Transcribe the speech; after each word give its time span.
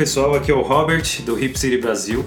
pessoal, 0.00 0.34
aqui 0.34 0.50
é 0.50 0.54
o 0.54 0.62
Robert 0.62 1.04
do 1.26 1.38
Hip 1.38 1.58
City 1.58 1.76
Brasil. 1.76 2.24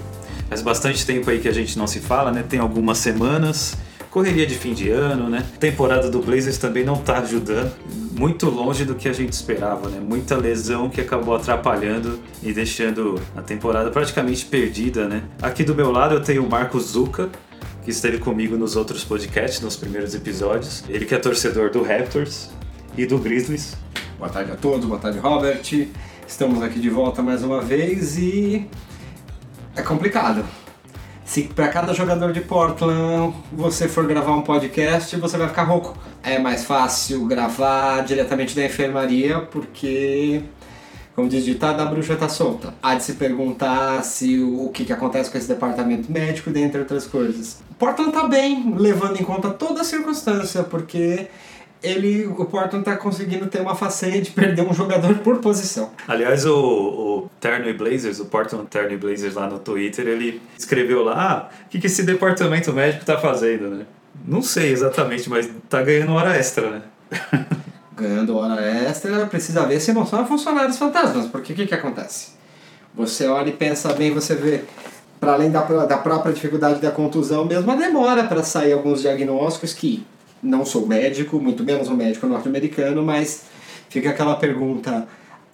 Faz 0.47 0.61
bastante 0.61 1.03
tempo 1.07 1.27
aí 1.31 1.39
que 1.39 1.47
a 1.47 1.51
gente 1.51 1.75
não 1.75 1.87
se 1.87 1.99
fala, 1.99 2.31
né? 2.31 2.45
Tem 2.47 2.59
algumas 2.59 2.99
semanas. 2.99 3.75
Correria 4.11 4.45
de 4.45 4.53
fim 4.53 4.75
de 4.75 4.91
ano, 4.91 5.27
né? 5.27 5.43
Temporada 5.59 6.07
do 6.07 6.19
Blazers 6.19 6.59
também 6.59 6.83
não 6.83 6.97
tá 6.97 7.17
ajudando. 7.17 7.73
Muito 8.11 8.47
longe 8.47 8.85
do 8.85 8.93
que 8.93 9.09
a 9.09 9.11
gente 9.11 9.33
esperava, 9.33 9.89
né? 9.89 9.99
Muita 9.99 10.37
lesão 10.37 10.87
que 10.87 11.01
acabou 11.01 11.33
atrapalhando 11.33 12.19
e 12.43 12.53
deixando 12.53 13.19
a 13.35 13.41
temporada 13.41 13.89
praticamente 13.89 14.45
perdida, 14.45 15.07
né? 15.07 15.23
Aqui 15.41 15.63
do 15.63 15.73
meu 15.73 15.89
lado 15.89 16.13
eu 16.13 16.21
tenho 16.21 16.45
o 16.45 16.47
Marcos 16.47 16.91
Zuca, 16.91 17.27
que 17.83 17.89
esteve 17.89 18.19
comigo 18.19 18.55
nos 18.55 18.75
outros 18.75 19.03
podcasts, 19.03 19.61
nos 19.61 19.75
primeiros 19.75 20.13
episódios. 20.13 20.83
Ele 20.87 21.05
que 21.05 21.15
é 21.15 21.17
torcedor 21.17 21.71
do 21.71 21.81
Raptors 21.81 22.51
e 22.95 23.07
do 23.07 23.17
Grizzlies. 23.17 23.75
Boa 24.19 24.29
tarde 24.29 24.51
a 24.51 24.55
todos, 24.55 24.85
boa 24.85 24.99
tarde 24.99 25.17
Robert. 25.17 25.87
Estamos 26.33 26.63
aqui 26.63 26.79
de 26.79 26.89
volta 26.89 27.21
mais 27.21 27.43
uma 27.43 27.61
vez 27.61 28.17
e 28.17 28.67
é 29.75 29.83
complicado. 29.83 30.43
Se 31.23 31.43
para 31.43 31.67
cada 31.67 31.93
jogador 31.93 32.33
de 32.33 32.41
Portland 32.41 33.35
você 33.51 33.87
for 33.87 34.07
gravar 34.07 34.35
um 34.35 34.41
podcast, 34.41 35.15
você 35.17 35.37
vai 35.37 35.47
ficar 35.47 35.61
rouco. 35.61 35.95
É 36.23 36.39
mais 36.39 36.65
fácil 36.65 37.27
gravar 37.27 38.01
diretamente 38.01 38.55
da 38.55 38.65
enfermaria 38.65 39.41
porque, 39.41 40.41
como 41.15 41.29
diz 41.29 41.45
ditado, 41.45 41.79
a 41.81 41.85
bruxa 41.85 42.15
tá 42.15 42.27
solta. 42.27 42.73
Há 42.81 42.95
de 42.95 43.03
se 43.03 43.13
perguntar 43.13 44.03
se 44.03 44.39
o, 44.39 44.65
o 44.65 44.69
que, 44.71 44.85
que 44.85 44.91
acontece 44.91 45.29
com 45.29 45.37
esse 45.37 45.47
departamento 45.47 46.11
médico, 46.11 46.49
dentre 46.49 46.79
outras 46.79 47.05
coisas. 47.05 47.61
Portland 47.77 48.11
tá 48.11 48.27
bem, 48.27 48.73
levando 48.75 49.21
em 49.21 49.23
conta 49.23 49.51
toda 49.51 49.81
a 49.81 49.83
circunstância, 49.83 50.63
porque 50.63 51.27
ele, 51.83 52.25
o 52.25 52.45
Portland 52.45 52.85
tá 52.85 52.95
conseguindo 52.95 53.47
ter 53.47 53.59
uma 53.59 53.75
façanha 53.75 54.21
de 54.21 54.31
perder 54.31 54.61
um 54.61 54.73
jogador 54.73 55.15
por 55.15 55.39
posição. 55.39 55.91
Aliás, 56.07 56.45
o, 56.45 56.55
o 56.55 57.29
Terno 57.41 57.67
e 57.69 57.73
Blazers, 57.73 58.19
o 58.19 58.25
Portland 58.25 58.65
Terno 58.67 58.93
e 58.93 58.97
Blazers 58.97 59.35
lá 59.35 59.47
no 59.47 59.59
Twitter, 59.59 60.07
ele 60.07 60.41
escreveu 60.57 61.03
lá, 61.03 61.49
ah, 61.51 61.63
o 61.65 61.69
que, 61.69 61.79
que 61.79 61.87
esse 61.87 62.03
departamento 62.03 62.71
médico 62.71 63.03
tá 63.03 63.17
fazendo, 63.17 63.69
né? 63.69 63.85
Não 64.25 64.41
sei 64.41 64.71
exatamente, 64.71 65.29
mas 65.29 65.49
tá 65.69 65.81
ganhando 65.81 66.13
hora 66.13 66.35
extra, 66.37 66.69
né? 66.69 66.81
Ganhando 67.95 68.35
hora 68.35 68.59
extra, 68.59 69.27
precisa 69.27 69.67
ver 69.67 69.79
se 69.79 69.93
não 69.93 70.03
são 70.03 70.25
funcionários 70.25 70.79
fantasmas, 70.79 71.27
porque 71.27 71.53
o 71.53 71.55
que, 71.55 71.67
que 71.67 71.75
acontece? 71.75 72.31
Você 72.95 73.27
olha 73.27 73.49
e 73.49 73.53
pensa 73.53 73.93
bem, 73.93 74.11
você 74.11 74.33
vê, 74.33 74.63
para 75.19 75.33
além 75.33 75.51
da, 75.51 75.61
da 75.61 75.97
própria 75.97 76.33
dificuldade 76.33 76.81
da 76.81 76.89
contusão, 76.89 77.45
mesmo 77.45 77.71
a 77.71 77.75
demora 77.75 78.23
para 78.23 78.41
sair 78.41 78.73
alguns 78.73 79.01
diagnósticos 79.01 79.73
que 79.73 80.03
não 80.43 80.65
sou 80.65 80.85
médico, 80.85 81.39
muito 81.39 81.63
menos 81.63 81.87
um 81.87 81.95
médico 81.95 82.27
norte-americano, 82.27 83.01
mas 83.03 83.45
fica 83.89 84.09
aquela 84.09 84.35
pergunta: 84.35 85.07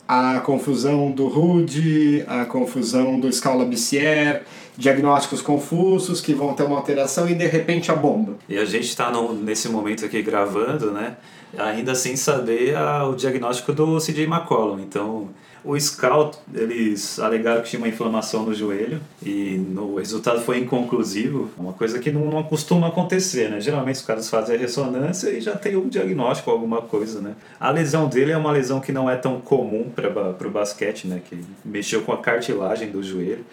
a 0.08 0.40
confusão 0.40 1.12
do 1.12 1.28
Rude, 1.28 2.23
a 2.28 2.45
confusão 2.45 3.20
do 3.20 3.32
Scala 3.32 3.64
Bissier, 3.64 4.44
diagnósticos 4.76 5.42
confusos 5.42 6.20
que 6.20 6.34
vão 6.34 6.54
ter 6.54 6.64
uma 6.64 6.78
alteração 6.78 7.30
e 7.30 7.36
de 7.36 7.45
repente 7.45 7.92
a 7.92 7.95
bomba. 7.95 8.38
E 8.48 8.58
a 8.58 8.66
gente 8.66 8.86
está 8.86 9.12
nesse 9.34 9.70
momento 9.70 10.06
aqui 10.06 10.22
gravando, 10.22 10.92
né? 10.92 11.17
Ainda 11.58 11.95
sem 11.95 12.16
saber 12.16 12.75
a, 12.75 13.08
o 13.08 13.16
diagnóstico 13.16 13.73
do 13.73 13.97
CJ 13.97 14.23
McCollum. 14.25 14.80
Então 14.80 15.30
o 15.64 15.78
scout, 15.78 16.38
eles 16.53 17.19
alegaram 17.19 17.61
que 17.61 17.69
tinha 17.69 17.81
uma 17.81 17.88
inflamação 17.88 18.44
no 18.44 18.53
joelho 18.53 19.02
e 19.22 19.58
no, 19.58 19.94
o 19.94 19.97
resultado 19.97 20.42
foi 20.42 20.59
inconclusivo, 20.59 21.50
uma 21.58 21.73
coisa 21.73 22.00
que 22.00 22.11
não, 22.11 22.25
não 22.25 22.44
costuma 22.44 22.88
acontecer, 22.88 23.50
né? 23.50 23.59
Geralmente 23.59 23.97
os 23.97 24.02
caras 24.02 24.30
fazem 24.30 24.55
a 24.55 24.59
ressonância 24.59 25.30
e 25.30 25.42
já 25.42 25.55
tem 25.58 25.75
um 25.75 25.89
diagnóstico, 25.89 26.50
alguma 26.50 26.81
coisa, 26.81 27.20
né? 27.20 27.36
A 27.59 27.72
lesão 27.72 28.08
dele 28.08 28.31
é 28.31 28.38
uma 28.38 28.52
lesão 28.52 28.80
que 28.80 28.94
não 28.94 29.09
é 29.09 29.17
tão 29.17 29.42
comum 29.42 29.89
para 29.93 30.48
o 30.48 30.52
basquete, 30.52 31.08
né? 31.08 31.21
Que 31.27 31.37
mexeu 31.66 32.04
com 32.04 32.14
a 32.14 32.17
cartilagem 32.17 32.89
do 32.89 33.04
joelho, 33.04 33.45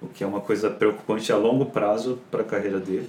o 0.00 0.08
que 0.08 0.24
é 0.24 0.26
uma 0.26 0.40
coisa 0.40 0.70
preocupante 0.70 1.30
a 1.30 1.36
longo 1.36 1.66
prazo 1.66 2.18
para 2.30 2.40
a 2.40 2.44
carreira 2.44 2.80
dele. 2.80 3.08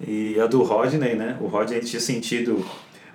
E 0.00 0.38
a 0.40 0.46
do 0.46 0.64
Rodney, 0.64 1.14
né? 1.14 1.36
O 1.40 1.46
Rodney 1.46 1.78
tinha 1.80 2.00
sentido 2.00 2.66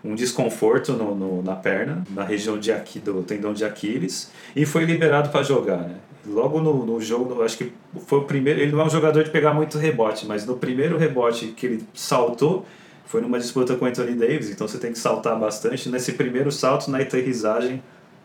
um 0.03 0.15
desconforto 0.15 0.93
no, 0.93 1.15
no, 1.15 1.43
na 1.43 1.55
perna, 1.55 2.03
na 2.09 2.23
região 2.23 2.57
de 2.57 2.71
aqui, 2.71 2.99
do 2.99 3.23
tendão 3.23 3.53
de 3.53 3.65
Aquiles, 3.65 4.31
e 4.55 4.65
foi 4.65 4.85
liberado 4.85 5.29
para 5.29 5.43
jogar. 5.43 5.79
Né? 5.79 5.95
Logo 6.25 6.61
no, 6.61 6.85
no 6.85 7.01
jogo, 7.01 7.41
acho 7.43 7.57
que 7.57 7.71
foi 8.05 8.19
o 8.19 8.23
primeiro. 8.23 8.59
Ele 8.59 8.71
não 8.71 8.81
é 8.81 8.85
um 8.85 8.89
jogador 8.89 9.23
de 9.23 9.29
pegar 9.29 9.53
muito 9.53 9.77
rebote, 9.77 10.25
mas 10.25 10.45
no 10.45 10.57
primeiro 10.57 10.97
rebote 10.97 11.47
que 11.47 11.65
ele 11.65 11.83
saltou, 11.93 12.65
foi 13.05 13.21
numa 13.21 13.39
disputa 13.39 13.75
com 13.75 13.85
o 13.85 13.87
Anthony 13.87 14.13
Davis, 14.13 14.49
então 14.49 14.67
você 14.67 14.77
tem 14.77 14.91
que 14.91 14.99
saltar 14.99 15.37
bastante. 15.39 15.89
Nesse 15.89 16.13
primeiro 16.13 16.51
salto, 16.51 16.91
na 16.91 16.99
aterrissagem, 16.99 17.81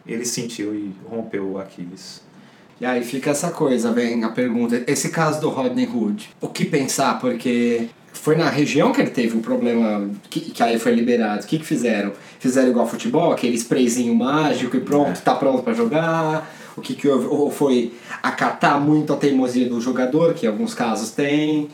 ele 0.06 0.26
sentiu 0.26 0.74
e 0.74 0.94
rompeu 1.08 1.52
o 1.52 1.58
Aquiles. 1.58 2.22
E 2.80 2.84
aí 2.84 3.02
fica 3.02 3.30
essa 3.30 3.50
coisa, 3.50 3.92
vem 3.92 4.24
a 4.24 4.30
pergunta, 4.30 4.82
esse 4.86 5.08
caso 5.08 5.40
do 5.40 5.48
Rodney 5.48 5.86
Hood, 5.86 6.28
o 6.40 6.48
que 6.48 6.64
pensar? 6.64 7.18
Porque 7.18 7.88
foi 8.14 8.36
na 8.36 8.48
região 8.48 8.92
que 8.92 9.00
ele 9.00 9.10
teve 9.10 9.36
um 9.36 9.42
problema 9.42 10.08
que, 10.30 10.40
que 10.40 10.62
aí 10.62 10.78
foi 10.78 10.94
liberado. 10.94 11.44
O 11.44 11.46
que, 11.46 11.58
que 11.58 11.64
fizeram? 11.64 12.12
Fizeram 12.38 12.70
igual 12.70 12.86
futebol, 12.86 13.32
aquele 13.32 13.56
sprayzinho 13.56 14.14
mágico 14.14 14.76
e 14.76 14.80
pronto, 14.80 15.18
é. 15.18 15.20
tá 15.20 15.34
pronto 15.34 15.62
para 15.62 15.74
jogar. 15.74 16.50
O 16.76 16.80
que, 16.80 16.94
que 16.94 17.06
houve? 17.06 17.26
Ou 17.26 17.50
foi 17.50 17.92
acatar 18.22 18.80
muito 18.80 19.12
a 19.12 19.16
teimosia 19.16 19.68
do 19.68 19.80
jogador, 19.80 20.34
que 20.34 20.46
em 20.46 20.48
alguns 20.48 20.74
casos 20.74 21.10
tem. 21.10 21.68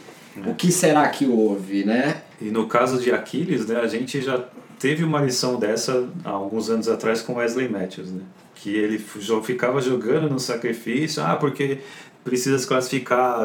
O 0.46 0.54
que 0.54 0.72
será 0.72 1.08
que 1.08 1.26
houve, 1.26 1.84
né? 1.84 2.22
E 2.40 2.46
no 2.46 2.66
caso 2.66 3.00
de 3.00 3.12
Aquiles, 3.12 3.66
né, 3.66 3.76
a 3.76 3.86
gente 3.86 4.20
já 4.22 4.42
teve 4.80 5.04
uma 5.04 5.20
lição 5.20 5.60
dessa 5.60 6.08
há 6.24 6.30
alguns 6.30 6.70
anos 6.70 6.88
atrás 6.88 7.20
com 7.20 7.34
Wesley 7.34 7.68
Matthews, 7.68 8.10
né? 8.10 8.22
Que 8.54 8.74
ele 8.74 8.98
ficava 8.98 9.80
jogando 9.80 10.28
no 10.28 10.40
sacrifício, 10.40 11.22
ah, 11.22 11.36
porque 11.36 11.78
precisa 12.24 12.58
se 12.58 12.66
classificar, 12.66 13.38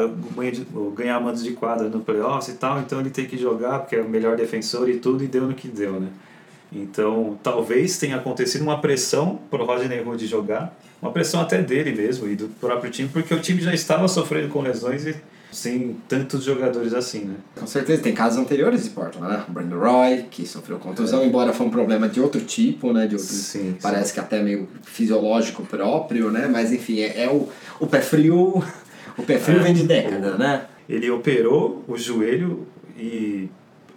ganhar 0.94 1.20
mandos 1.20 1.44
de 1.44 1.52
quadra 1.52 1.88
no 1.88 2.00
playoffs 2.00 2.48
e 2.48 2.58
tal, 2.58 2.80
então 2.80 3.00
ele 3.00 3.10
tem 3.10 3.26
que 3.26 3.38
jogar 3.38 3.80
porque 3.80 3.96
é 3.96 4.02
o 4.02 4.08
melhor 4.08 4.36
defensor 4.36 4.88
e 4.88 4.98
tudo, 4.98 5.22
e 5.22 5.26
deu 5.26 5.46
no 5.46 5.54
que 5.54 5.68
deu, 5.68 6.00
né? 6.00 6.08
Então, 6.72 7.38
talvez 7.42 7.96
tenha 7.98 8.16
acontecido 8.16 8.62
uma 8.62 8.80
pressão 8.80 9.38
para 9.50 9.62
o 9.62 9.66
Rodney 9.66 10.00
Hood 10.00 10.26
jogar, 10.26 10.76
uma 11.00 11.12
pressão 11.12 11.40
até 11.40 11.62
dele 11.62 11.92
mesmo 11.92 12.28
e 12.28 12.34
do 12.34 12.48
próprio 12.48 12.90
time, 12.90 13.08
porque 13.08 13.32
o 13.32 13.40
time 13.40 13.60
já 13.60 13.72
estava 13.72 14.08
sofrendo 14.08 14.48
com 14.48 14.60
lesões 14.60 15.06
e 15.06 15.14
sem 15.56 15.96
tantos 16.06 16.44
jogadores 16.44 16.92
assim, 16.92 17.20
né? 17.20 17.36
Com 17.58 17.66
certeza, 17.66 18.02
tem 18.02 18.12
casos 18.12 18.38
anteriores 18.38 18.84
de 18.84 18.90
Portland, 18.90 19.32
né? 19.32 19.44
O 19.48 19.52
Brandon 19.52 19.78
Roy, 19.78 20.26
que 20.30 20.46
sofreu 20.46 20.78
contusão, 20.78 21.22
é. 21.22 21.26
embora 21.26 21.50
foi 21.50 21.66
um 21.66 21.70
problema 21.70 22.10
de 22.10 22.20
outro 22.20 22.42
tipo, 22.42 22.92
né? 22.92 23.06
De 23.06 23.14
outro, 23.14 23.30
sim, 23.30 23.74
parece 23.80 24.08
sim. 24.08 24.14
que 24.14 24.20
até 24.20 24.42
meio 24.42 24.68
fisiológico 24.82 25.62
próprio, 25.62 26.30
né? 26.30 26.46
Mas 26.46 26.72
enfim, 26.72 27.00
é, 27.00 27.22
é 27.22 27.30
o, 27.30 27.48
o 27.80 27.86
pé 27.86 28.02
frio. 28.02 28.62
O 29.16 29.22
pé 29.22 29.38
frio 29.38 29.60
é. 29.60 29.62
vem 29.62 29.72
de 29.72 29.84
década, 29.84 30.36
né? 30.36 30.66
Ele 30.86 31.10
operou 31.10 31.82
o 31.88 31.96
joelho 31.96 32.66
e 32.94 33.48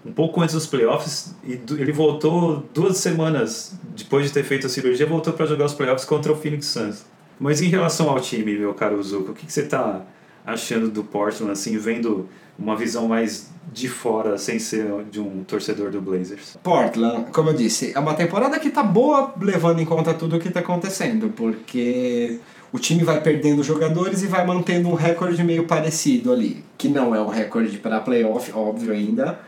um 0.05 0.13
pouco 0.13 0.41
antes 0.41 0.55
dos 0.55 0.65
playoffs 0.65 1.35
e 1.43 1.59
ele 1.77 1.91
voltou 1.91 2.63
duas 2.73 2.95
semanas 2.99 3.77
depois 3.97 4.27
de 4.27 4.31
ter 4.31 4.43
feito 4.43 4.65
a 4.65 4.69
cirurgia, 4.69 5.05
voltou 5.05 5.33
para 5.33 5.45
jogar 5.45 5.65
os 5.65 5.73
playoffs 5.73 6.05
contra 6.05 6.31
o 6.31 6.37
Phoenix 6.37 6.67
Suns. 6.67 7.03
Mas 7.37 7.61
em 7.61 7.67
relação 7.67 8.09
ao 8.09 8.21
time, 8.21 8.57
meu 8.57 8.73
caro 8.73 9.03
Zuko, 9.03 9.31
o 9.31 9.35
que, 9.35 9.45
que 9.45 9.51
você 9.51 9.63
está 9.63 10.05
achando 10.49 10.89
do 10.89 11.03
Portland, 11.03 11.51
assim, 11.51 11.77
vendo 11.77 12.27
uma 12.57 12.75
visão 12.75 13.07
mais 13.07 13.49
de 13.71 13.87
fora, 13.87 14.37
sem 14.37 14.59
ser 14.59 14.85
de 15.09 15.19
um 15.19 15.43
torcedor 15.43 15.91
do 15.91 16.01
Blazers? 16.01 16.57
Portland, 16.61 17.31
como 17.31 17.49
eu 17.49 17.53
disse, 17.53 17.93
é 17.95 17.99
uma 17.99 18.13
temporada 18.13 18.59
que 18.59 18.69
tá 18.69 18.83
boa 18.83 19.33
levando 19.39 19.79
em 19.79 19.85
conta 19.85 20.13
tudo 20.13 20.35
o 20.35 20.39
que 20.39 20.49
tá 20.49 20.59
acontecendo, 20.59 21.29
porque 21.35 22.39
o 22.71 22.79
time 22.79 23.03
vai 23.03 23.21
perdendo 23.21 23.63
jogadores 23.63 24.21
e 24.23 24.27
vai 24.27 24.45
mantendo 24.45 24.89
um 24.89 24.93
recorde 24.93 25.43
meio 25.43 25.65
parecido 25.65 26.31
ali, 26.31 26.63
que 26.77 26.87
não 26.87 27.15
é 27.15 27.21
um 27.21 27.27
recorde 27.27 27.77
para 27.77 27.99
playoff, 27.99 28.51
óbvio 28.53 28.91
ainda, 28.91 29.39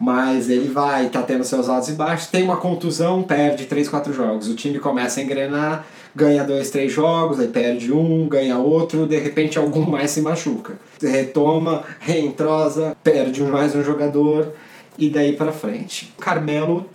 mas 0.00 0.48
ele 0.48 0.70
vai, 0.70 1.10
tá 1.10 1.22
tendo 1.22 1.44
seus 1.44 1.68
altos 1.68 1.90
e 1.90 1.92
baixos, 1.92 2.28
tem 2.28 2.42
uma 2.42 2.56
contusão, 2.56 3.22
perde 3.22 3.66
3, 3.66 3.86
4 3.86 4.14
jogos, 4.14 4.48
o 4.48 4.54
time 4.54 4.78
começa 4.78 5.20
a 5.20 5.22
engrenar, 5.22 5.84
ganha 6.16 6.42
dois, 6.42 6.70
três 6.70 6.90
jogos, 6.90 7.38
aí 7.38 7.48
perde 7.48 7.92
um, 7.92 8.26
ganha 8.26 8.56
outro, 8.56 9.06
de 9.06 9.18
repente 9.18 9.58
algum 9.58 9.84
mais 9.90 10.10
se 10.10 10.22
machuca. 10.22 10.78
Retoma, 11.02 11.84
reentrosa, 12.00 12.96
perde 13.04 13.42
mais 13.42 13.74
um 13.74 13.84
jogador 13.84 14.54
e 14.96 15.10
daí 15.10 15.34
para 15.34 15.52
frente. 15.52 16.14
Carmelo 16.18 16.88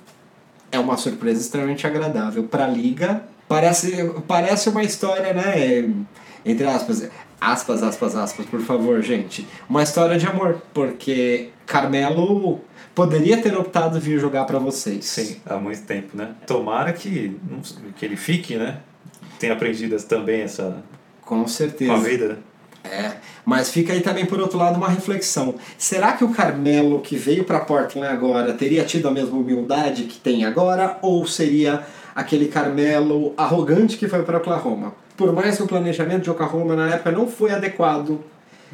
é 0.72 0.80
uma 0.80 0.98
surpresa 0.98 1.40
extremamente 1.40 1.86
agradável 1.86 2.44
para 2.44 2.66
a 2.66 2.68
liga. 2.68 3.24
Parece, 3.48 4.12
parece 4.28 4.68
uma 4.70 4.84
história, 4.84 5.32
né? 5.32 5.88
Entre 6.44 6.66
aspas, 6.66 7.08
aspas, 7.40 7.84
aspas, 7.84 8.16
aspas, 8.16 8.46
por 8.48 8.62
favor, 8.62 9.02
gente. 9.04 9.48
Uma 9.70 9.84
história 9.84 10.18
de 10.18 10.26
amor, 10.26 10.62
porque 10.74 11.50
Carmelo 11.66 12.62
poderia 12.96 13.42
ter 13.42 13.56
optado 13.56 14.00
vir 14.00 14.20
jogar 14.20 14.46
para 14.46 14.58
vocês. 14.58 15.06
Sim, 15.06 15.38
há 15.46 15.58
muito 15.58 15.84
tempo, 15.84 16.18
né? 16.18 16.32
Tomara 16.48 16.94
que, 16.94 17.38
que 17.98 18.06
ele 18.06 18.16
fique, 18.16 18.56
né? 18.56 18.80
tem 19.40 19.52
aprendido 19.52 19.96
também 20.04 20.42
essa. 20.42 20.84
Com 21.22 21.48
certeza. 21.48 21.92
Com 21.92 21.98
a 21.98 22.02
vida, 22.02 22.28
né? 22.30 22.36
É, 22.84 23.14
mas 23.44 23.72
fica 23.72 23.94
aí 23.94 24.02
também 24.02 24.28
por 24.28 24.40
outro 24.40 24.60
lado 24.60 24.78
uma 24.78 24.88
reflexão. 24.88 25.56
Será 25.76 26.14
que 26.14 26.24
o 26.24 26.30
Carmelo 26.30 27.02
que 27.02 27.16
veio 27.16 27.44
para 27.44 27.60
Portland 27.60 28.08
agora 28.08 28.54
teria 28.54 28.86
tido 28.86 29.08
a 29.08 29.12
mesma 29.12 29.36
humildade 29.36 30.04
que 30.04 30.20
tem 30.20 30.46
agora 30.46 31.00
ou 31.02 31.26
seria 31.26 31.84
aquele 32.14 32.48
Carmelo 32.48 33.34
arrogante 33.36 33.98
que 33.98 34.08
foi 34.08 34.22
para 34.22 34.38
Oklahoma? 34.38 34.94
por 35.18 35.32
mais 35.34 35.58
que 35.58 35.64
o 35.64 35.68
planejamento 35.68 36.24
de 36.24 36.30
Oklahoma 36.30 36.76
na 36.76 36.90
época 36.90 37.12
não 37.12 37.28
foi 37.28 37.52
adequado 37.52 38.20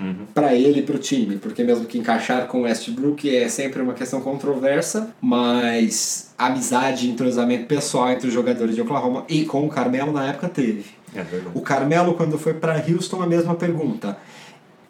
Uhum. 0.02 0.26
para 0.34 0.56
ele 0.56 0.80
e 0.80 0.82
para 0.82 0.96
o 0.96 1.00
time, 1.00 1.38
porque 1.38 1.64
mesmo 1.64 1.86
que 1.86 1.98
encaixar 1.98 2.48
com 2.48 2.62
o 2.62 2.64
Westbrook 2.64 3.34
é 3.34 3.48
sempre 3.48 3.82
uma 3.82 3.94
questão 3.94 4.20
controversa, 4.20 5.14
mas 5.22 6.34
amizade 6.38 7.08
e 7.08 7.12
entrosamento 7.12 7.68
pessoal 7.68 8.10
entre 8.10 8.28
os 8.28 8.34
jogadores 8.34 8.74
de 8.74 8.82
Oklahoma 8.82 9.24
e 9.30 9.46
com 9.46 9.66
o 9.66 9.70
Carmelo 9.70 10.12
na 10.12 10.28
época 10.30 10.50
teve. 10.50 10.86
É. 11.16 11.24
O 11.54 11.62
Carmelo, 11.62 12.16
quando 12.16 12.38
foi 12.38 12.54
para 12.54 12.84
Houston, 12.88 13.22
a 13.22 13.28
mesma 13.28 13.54
pergunta. 13.54 14.18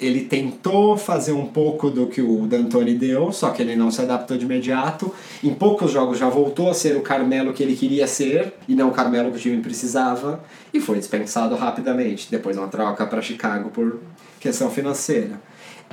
Ele 0.01 0.21
tentou 0.21 0.97
fazer 0.97 1.31
um 1.31 1.45
pouco 1.45 1.91
do 1.91 2.07
que 2.07 2.21
o 2.21 2.47
D'Antoni 2.47 2.95
deu, 2.95 3.31
só 3.31 3.51
que 3.51 3.61
ele 3.61 3.75
não 3.75 3.91
se 3.91 4.01
adaptou 4.01 4.35
de 4.35 4.45
imediato. 4.45 5.13
Em 5.43 5.53
poucos 5.53 5.91
jogos 5.91 6.17
já 6.17 6.27
voltou 6.27 6.71
a 6.71 6.73
ser 6.73 6.97
o 6.97 7.01
Carmelo 7.01 7.53
que 7.53 7.61
ele 7.61 7.75
queria 7.75 8.07
ser, 8.07 8.53
e 8.67 8.73
não 8.73 8.89
o 8.89 8.91
Carmelo 8.91 9.29
que 9.29 9.37
o 9.37 9.39
time 9.39 9.61
precisava, 9.61 10.43
e 10.73 10.79
foi 10.79 10.97
dispensado 10.97 11.55
rapidamente, 11.55 12.27
depois 12.31 12.57
uma 12.57 12.67
troca 12.67 13.05
para 13.05 13.21
Chicago 13.21 13.69
por 13.69 13.99
questão 14.39 14.71
financeira. 14.71 15.39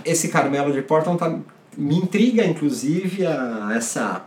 Esse 0.05 0.29
Carmelo 0.29 0.73
de 0.73 0.81
Portland 0.81 1.19
tá, 1.19 1.39
me 1.77 1.97
intriga, 1.97 2.45
inclusive, 2.47 3.27
a 3.27 3.73
essa 3.77 4.25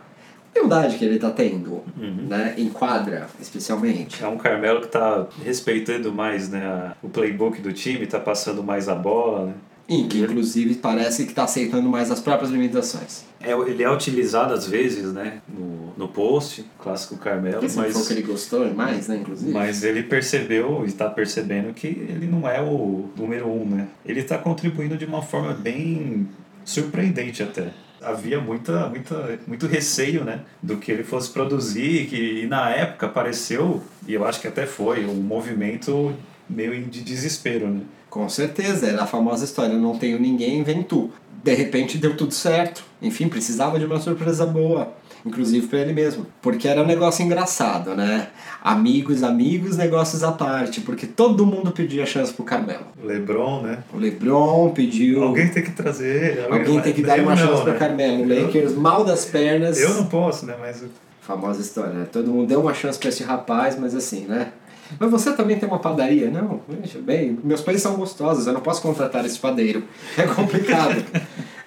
humildade 0.56 0.98
que 0.98 1.06
ele 1.06 1.16
está 1.16 1.32
tendo, 1.32 1.82
né? 1.98 2.54
em 2.58 2.70
quadra, 2.70 3.28
especialmente. 3.40 4.24
É 4.24 4.28
um 4.28 4.38
Carmelo 4.38 4.82
que 4.82 4.88
tá 4.88 5.28
respeitando 5.44 6.12
mais 6.12 6.50
né, 6.50 6.94
o 7.02 7.10
playbook 7.10 7.62
do 7.62 7.72
time, 7.72 8.06
tá 8.06 8.20
passando 8.20 8.62
mais 8.62 8.88
a 8.90 8.96
bola, 8.96 9.48
né? 9.48 9.54
E 9.88 10.04
que, 10.04 10.20
inclusive, 10.20 10.76
parece 10.76 11.24
que 11.24 11.32
está 11.32 11.44
aceitando 11.44 11.90
mais 11.90 12.10
as 12.12 12.20
próprias 12.20 12.52
limitações. 12.52 13.26
É, 13.42 13.52
ele 13.52 13.84
é 13.84 13.92
utilizado 13.92 14.54
às 14.54 14.68
vezes, 14.68 15.12
né, 15.12 15.42
no, 15.50 15.94
no 15.98 16.08
post, 16.08 16.64
clássico 16.80 17.18
Carmelo, 17.18 17.66
Esse 17.66 17.76
foi 17.76 17.92
mas, 17.92 18.08
que 18.08 18.14
ele 18.14 18.22
gostou 18.22 18.74
mais, 18.74 19.08
né, 19.08 19.18
inclusive? 19.18 19.52
mas 19.52 19.84
ele 19.84 20.04
percebeu 20.04 20.84
e 20.86 20.88
está 20.88 21.10
percebendo 21.10 21.74
que 21.74 21.88
ele 21.88 22.28
não 22.28 22.48
é 22.48 22.62
o 22.62 23.10
número 23.18 23.48
um, 23.48 23.66
né? 23.66 23.88
Ele 24.06 24.20
está 24.20 24.38
contribuindo 24.38 24.96
de 24.96 25.06
uma 25.06 25.22
forma 25.22 25.54
bem 25.54 26.28
surpreendente 26.64 27.42
até. 27.42 27.72
Havia 28.00 28.40
muita, 28.40 28.88
muita, 28.90 29.40
muito 29.48 29.68
receio, 29.68 30.24
né, 30.24 30.42
do 30.62 30.78
que 30.78 30.92
ele 30.92 31.04
fosse 31.04 31.32
produzir, 31.32 32.08
que 32.08 32.44
e 32.44 32.48
na 32.48 32.70
época 32.70 33.08
pareceu, 33.08 33.82
e 34.08 34.14
eu 34.14 34.24
acho 34.26 34.40
que 34.40 34.48
até 34.48 34.66
foi, 34.66 35.06
um 35.06 35.16
movimento 35.16 36.16
meio 36.50 36.80
de 36.86 37.02
desespero, 37.02 37.68
né? 37.68 37.82
Com 38.12 38.28
certeza, 38.28 38.88
era 38.88 39.04
a 39.04 39.08
famosa 39.08 39.46
história, 39.46 39.74
não 39.74 39.98
tenho 39.98 40.20
ninguém, 40.20 40.62
vem 40.64 40.84
tu. 40.84 41.10
De 41.42 41.54
repente 41.56 41.98
deu 41.98 42.16
tudo 42.16 42.34
certo. 42.34 42.84
Enfim, 43.02 43.28
precisava 43.28 43.80
de 43.80 43.86
uma 43.86 44.00
surpresa 44.00 44.46
boa. 44.46 44.94
Inclusive 45.26 45.66
para 45.68 45.80
ele 45.80 45.94
mesmo. 45.94 46.28
Porque 46.42 46.68
era 46.68 46.82
um 46.82 46.86
negócio 46.86 47.24
engraçado, 47.24 47.96
né? 47.96 48.28
Amigos, 48.62 49.24
amigos, 49.24 49.78
negócios 49.78 50.24
à 50.24 50.32
parte. 50.32 50.82
Porque 50.82 51.08
todo 51.08 51.46
mundo 51.46 51.72
pedia 51.72 52.06
chance 52.06 52.34
pro 52.34 52.44
Carmelo. 52.44 52.86
LeBron, 53.02 53.62
né? 53.62 53.80
O 53.94 53.98
LeBron 53.98 54.72
pediu. 54.72 55.24
Alguém 55.24 55.48
tem 55.48 55.64
que 55.64 55.72
trazer. 55.72 56.48
Alguém 56.52 56.82
tem 56.82 56.94
que 56.94 57.02
dar 57.02 57.20
uma 57.20 57.36
não, 57.36 57.38
chance 57.38 57.64
pro 57.64 57.72
né? 57.72 57.80
Carmelo. 57.80 58.24
O 58.24 58.28
Lakers 58.28 58.76
mal 58.76 59.06
das 59.06 59.24
pernas. 59.26 59.80
Eu 59.80 59.94
não 59.94 60.06
posso, 60.08 60.46
né? 60.46 60.56
Mas 60.60 60.84
Famosa 61.22 61.62
história, 61.62 61.94
né? 61.94 62.08
Todo 62.12 62.32
mundo 62.32 62.48
deu 62.48 62.60
uma 62.60 62.74
chance 62.74 62.98
pra 62.98 63.10
esse 63.10 63.24
rapaz, 63.24 63.78
mas 63.80 63.96
assim, 63.96 64.26
né? 64.28 64.52
Mas 65.00 65.12
você 65.12 65.34
também 65.34 65.58
tem 65.58 65.68
uma 65.68 65.80
padaria? 65.80 66.30
Não, 66.30 66.62
veja 66.68 67.00
bem, 67.00 67.38
meus 67.44 67.62
pães 67.62 67.82
são 67.82 67.96
gostosos, 67.96 68.48
eu 68.48 68.54
não 68.54 68.62
posso 68.62 68.82
contratar 68.82 69.26
esse 69.26 69.40
padeiro. 69.40 69.84
É 70.18 70.24
complicado. 70.24 71.04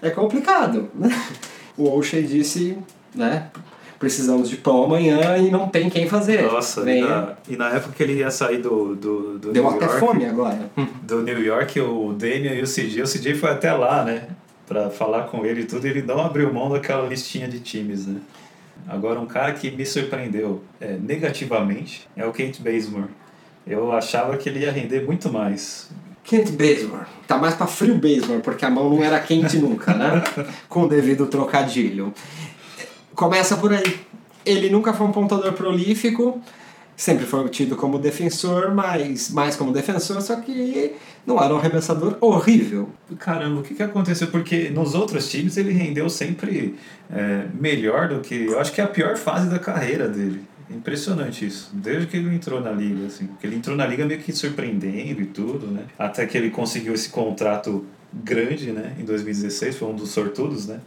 é 0.02 0.10
complicado, 0.10 0.88
né? 0.94 1.08
O 1.76 1.88
O'Shea 1.96 2.22
disse, 2.22 2.78
né? 3.14 3.48
Precisamos 3.98 4.50
de 4.50 4.56
pão 4.56 4.84
amanhã 4.84 5.38
e 5.38 5.50
não 5.50 5.68
tem 5.68 5.88
quem 5.88 6.08
fazer. 6.08 6.42
Nossa, 6.42 6.88
e 6.90 7.00
na, 7.00 7.32
e 7.48 7.56
na 7.56 7.70
época 7.70 7.94
que 7.96 8.02
ele 8.02 8.14
ia 8.14 8.30
sair 8.30 8.58
do, 8.58 8.94
do, 8.94 9.38
do 9.38 9.52
Deu 9.52 9.62
New 9.64 9.72
até 9.72 9.86
York, 9.86 10.00
fome 10.00 10.26
agora. 10.26 10.70
do 11.02 11.22
New 11.22 11.42
York, 11.42 11.80
o 11.80 12.12
Damian 12.12 12.54
e 12.54 12.62
o 12.62 12.66
CJ, 12.66 13.02
o 13.02 13.06
CJ 13.06 13.34
foi 13.34 13.50
até 13.50 13.72
lá, 13.72 14.04
né? 14.04 14.28
Pra 14.66 14.90
falar 14.90 15.24
com 15.24 15.44
ele 15.44 15.62
e 15.62 15.64
tudo, 15.64 15.86
ele 15.86 16.02
não 16.02 16.20
abriu 16.20 16.52
mão 16.52 16.70
daquela 16.70 17.06
listinha 17.06 17.48
de 17.48 17.60
times, 17.60 18.06
né? 18.06 18.20
Agora, 18.86 19.18
um 19.18 19.26
cara 19.26 19.52
que 19.52 19.70
me 19.70 19.84
surpreendeu 19.86 20.62
é, 20.80 20.96
negativamente 20.96 22.08
é 22.16 22.24
o 22.26 22.32
Kent 22.32 22.60
Bazemore. 22.60 23.08
Eu 23.66 23.92
achava 23.92 24.36
que 24.36 24.48
ele 24.48 24.60
ia 24.60 24.70
render 24.70 25.04
muito 25.04 25.32
mais. 25.32 25.90
Kent 26.22 26.50
Bazemore. 26.52 27.06
Tá 27.26 27.38
mais 27.38 27.54
pra 27.54 27.66
frio 27.66 27.94
Bazemore, 27.94 28.42
porque 28.42 28.64
a 28.64 28.70
mão 28.70 28.90
não 28.90 29.02
era 29.02 29.18
quente 29.20 29.56
nunca, 29.56 29.94
né? 29.94 30.22
Com 30.68 30.82
o 30.82 30.88
devido 30.88 31.26
trocadilho. 31.26 32.12
Começa 33.14 33.56
por 33.56 33.72
aí. 33.72 34.00
Ele 34.44 34.68
nunca 34.68 34.92
foi 34.92 35.06
um 35.06 35.12
pontador 35.12 35.52
prolífico, 35.54 36.42
sempre 36.96 37.24
foi 37.26 37.48
tido 37.48 37.76
como 37.76 37.98
defensor, 37.98 38.74
mas 38.74 39.30
mais 39.30 39.56
como 39.56 39.72
defensor, 39.72 40.20
só 40.20 40.36
que 40.36 40.92
não 41.26 41.42
era 41.42 41.54
um 41.54 41.58
arremessador 41.58 42.16
horrível. 42.20 42.88
Caramba, 43.18 43.60
o 43.60 43.62
que, 43.62 43.74
que 43.74 43.82
aconteceu? 43.82 44.28
Porque 44.28 44.70
nos 44.70 44.94
outros 44.94 45.28
times 45.30 45.56
ele 45.56 45.72
rendeu 45.72 46.08
sempre 46.08 46.74
é, 47.10 47.46
melhor 47.58 48.08
do 48.08 48.20
que. 48.20 48.46
Eu 48.46 48.60
acho 48.60 48.72
que 48.72 48.80
é 48.80 48.84
a 48.84 48.88
pior 48.88 49.16
fase 49.16 49.48
da 49.48 49.58
carreira 49.58 50.08
dele. 50.08 50.42
Impressionante 50.70 51.46
isso. 51.46 51.70
Desde 51.74 52.06
que 52.06 52.16
ele 52.16 52.34
entrou 52.34 52.60
na 52.60 52.70
liga, 52.70 53.06
assim. 53.06 53.26
Porque 53.26 53.46
ele 53.46 53.56
entrou 53.56 53.76
na 53.76 53.86
liga 53.86 54.06
meio 54.06 54.20
que 54.20 54.32
surpreendendo 54.32 55.20
e 55.20 55.26
tudo, 55.26 55.66
né? 55.66 55.84
Até 55.98 56.26
que 56.26 56.36
ele 56.36 56.50
conseguiu 56.50 56.94
esse 56.94 57.10
contrato 57.10 57.84
grande, 58.12 58.72
né? 58.72 58.94
Em 58.98 59.04
2016, 59.04 59.76
foi 59.76 59.88
um 59.88 59.94
dos 59.94 60.10
sortudos, 60.10 60.66
né? 60.66 60.80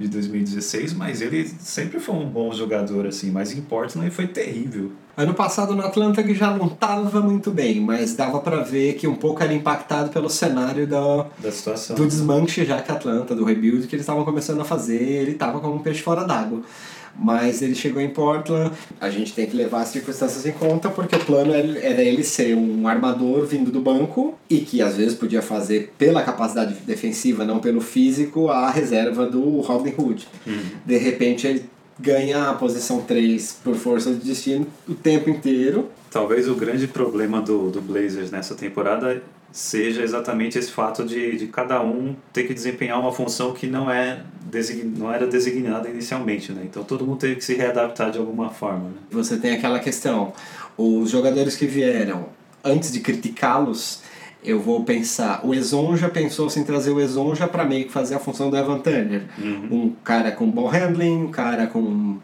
De 0.00 0.08
2016, 0.08 0.94
mas 0.94 1.20
ele 1.20 1.46
sempre 1.60 2.00
foi 2.00 2.14
um 2.14 2.24
bom 2.24 2.50
jogador, 2.54 3.06
assim. 3.06 3.30
Mas 3.30 3.52
em 3.52 3.60
Portland 3.60 4.06
ele 4.06 4.14
foi 4.14 4.26
terrível. 4.26 4.92
Ano 5.14 5.34
passado 5.34 5.76
no 5.76 5.82
Atlanta 5.84 6.22
ele 6.22 6.34
já 6.34 6.56
não 6.56 6.68
estava 6.68 7.20
muito 7.20 7.50
bem, 7.50 7.78
mas 7.82 8.14
dava 8.14 8.40
pra 8.40 8.62
ver 8.62 8.94
que 8.94 9.06
um 9.06 9.14
pouco 9.14 9.42
era 9.42 9.52
impactado 9.52 10.08
pelo 10.08 10.30
cenário 10.30 10.86
da, 10.86 11.26
Da 11.38 11.52
situação. 11.52 11.94
do 11.96 12.06
desmanche 12.06 12.64
já 12.64 12.80
que 12.80 12.90
Atlanta, 12.90 13.34
do 13.34 13.44
rebuild 13.44 13.86
que 13.86 13.94
eles 13.94 14.04
estavam 14.04 14.24
começando 14.24 14.62
a 14.62 14.64
fazer, 14.64 15.02
ele 15.02 15.32
estava 15.32 15.60
como 15.60 15.74
um 15.74 15.80
peixe 15.80 16.00
fora 16.00 16.24
d'água. 16.24 16.62
Mas 17.18 17.62
ele 17.62 17.74
chegou 17.74 18.00
em 18.00 18.08
Portland, 18.08 18.72
a 19.00 19.10
gente 19.10 19.32
tem 19.32 19.46
que 19.46 19.56
levar 19.56 19.82
as 19.82 19.88
circunstâncias 19.88 20.46
em 20.46 20.52
conta, 20.52 20.88
porque 20.88 21.16
o 21.16 21.24
plano 21.24 21.52
era 21.52 21.70
era 21.78 22.02
ele 22.02 22.24
ser 22.24 22.56
um 22.56 22.86
armador 22.88 23.44
vindo 23.46 23.70
do 23.70 23.80
banco 23.80 24.38
e 24.48 24.58
que 24.58 24.80
às 24.80 24.96
vezes 24.96 25.14
podia 25.14 25.42
fazer 25.42 25.92
pela 25.98 26.22
capacidade 26.22 26.74
defensiva, 26.86 27.44
não 27.44 27.58
pelo 27.58 27.80
físico, 27.80 28.48
a 28.48 28.70
reserva 28.70 29.26
do 29.26 29.60
Rodney 29.60 29.94
Hood. 29.96 30.26
De 30.84 30.96
repente 30.96 31.46
ele 31.46 31.64
ganha 31.98 32.48
a 32.48 32.54
posição 32.54 33.02
3 33.02 33.60
por 33.62 33.76
força 33.76 34.12
de 34.12 34.20
destino 34.20 34.66
o 34.88 34.94
tempo 34.94 35.28
inteiro. 35.28 35.90
Talvez 36.10 36.48
o 36.48 36.54
grande 36.54 36.86
problema 36.88 37.40
do, 37.40 37.70
do 37.70 37.80
Blazers 37.80 38.30
nessa 38.30 38.54
temporada 38.54 39.22
seja 39.52 40.02
exatamente 40.02 40.58
esse 40.58 40.70
fato 40.70 41.04
de, 41.04 41.36
de 41.36 41.46
cada 41.48 41.82
um 41.82 42.14
ter 42.32 42.44
que 42.44 42.54
desempenhar 42.54 43.00
uma 43.00 43.12
função 43.12 43.52
que 43.52 43.66
não, 43.66 43.90
é 43.90 44.22
design, 44.48 44.94
não 44.96 45.12
era 45.12 45.26
designada 45.26 45.88
inicialmente, 45.88 46.52
né? 46.52 46.62
Então 46.64 46.84
todo 46.84 47.04
mundo 47.04 47.18
teve 47.18 47.36
que 47.36 47.44
se 47.44 47.54
readaptar 47.54 48.10
de 48.10 48.18
alguma 48.18 48.50
forma, 48.50 48.90
né? 48.90 48.96
Você 49.10 49.36
tem 49.36 49.52
aquela 49.52 49.80
questão, 49.80 50.32
os 50.76 51.10
jogadores 51.10 51.56
que 51.56 51.66
vieram, 51.66 52.28
antes 52.64 52.92
de 52.92 53.00
criticá-los, 53.00 54.02
eu 54.42 54.60
vou 54.60 54.84
pensar, 54.84 55.44
o 55.44 55.52
Ezonja 55.52 56.08
pensou 56.08 56.48
em 56.56 56.64
trazer 56.64 56.90
o 56.90 57.00
Ezonja 57.00 57.46
para 57.46 57.64
meio 57.64 57.86
que 57.86 57.92
fazer 57.92 58.14
a 58.14 58.18
função 58.18 58.48
do 58.48 58.56
Evan 58.56 58.78
Turner. 58.78 59.24
Um 59.70 59.92
cara 60.02 60.32
com 60.32 60.50
bom 60.50 60.66
handling, 60.66 61.24
um 61.24 61.30
cara 61.30 61.66
com 61.66 62.18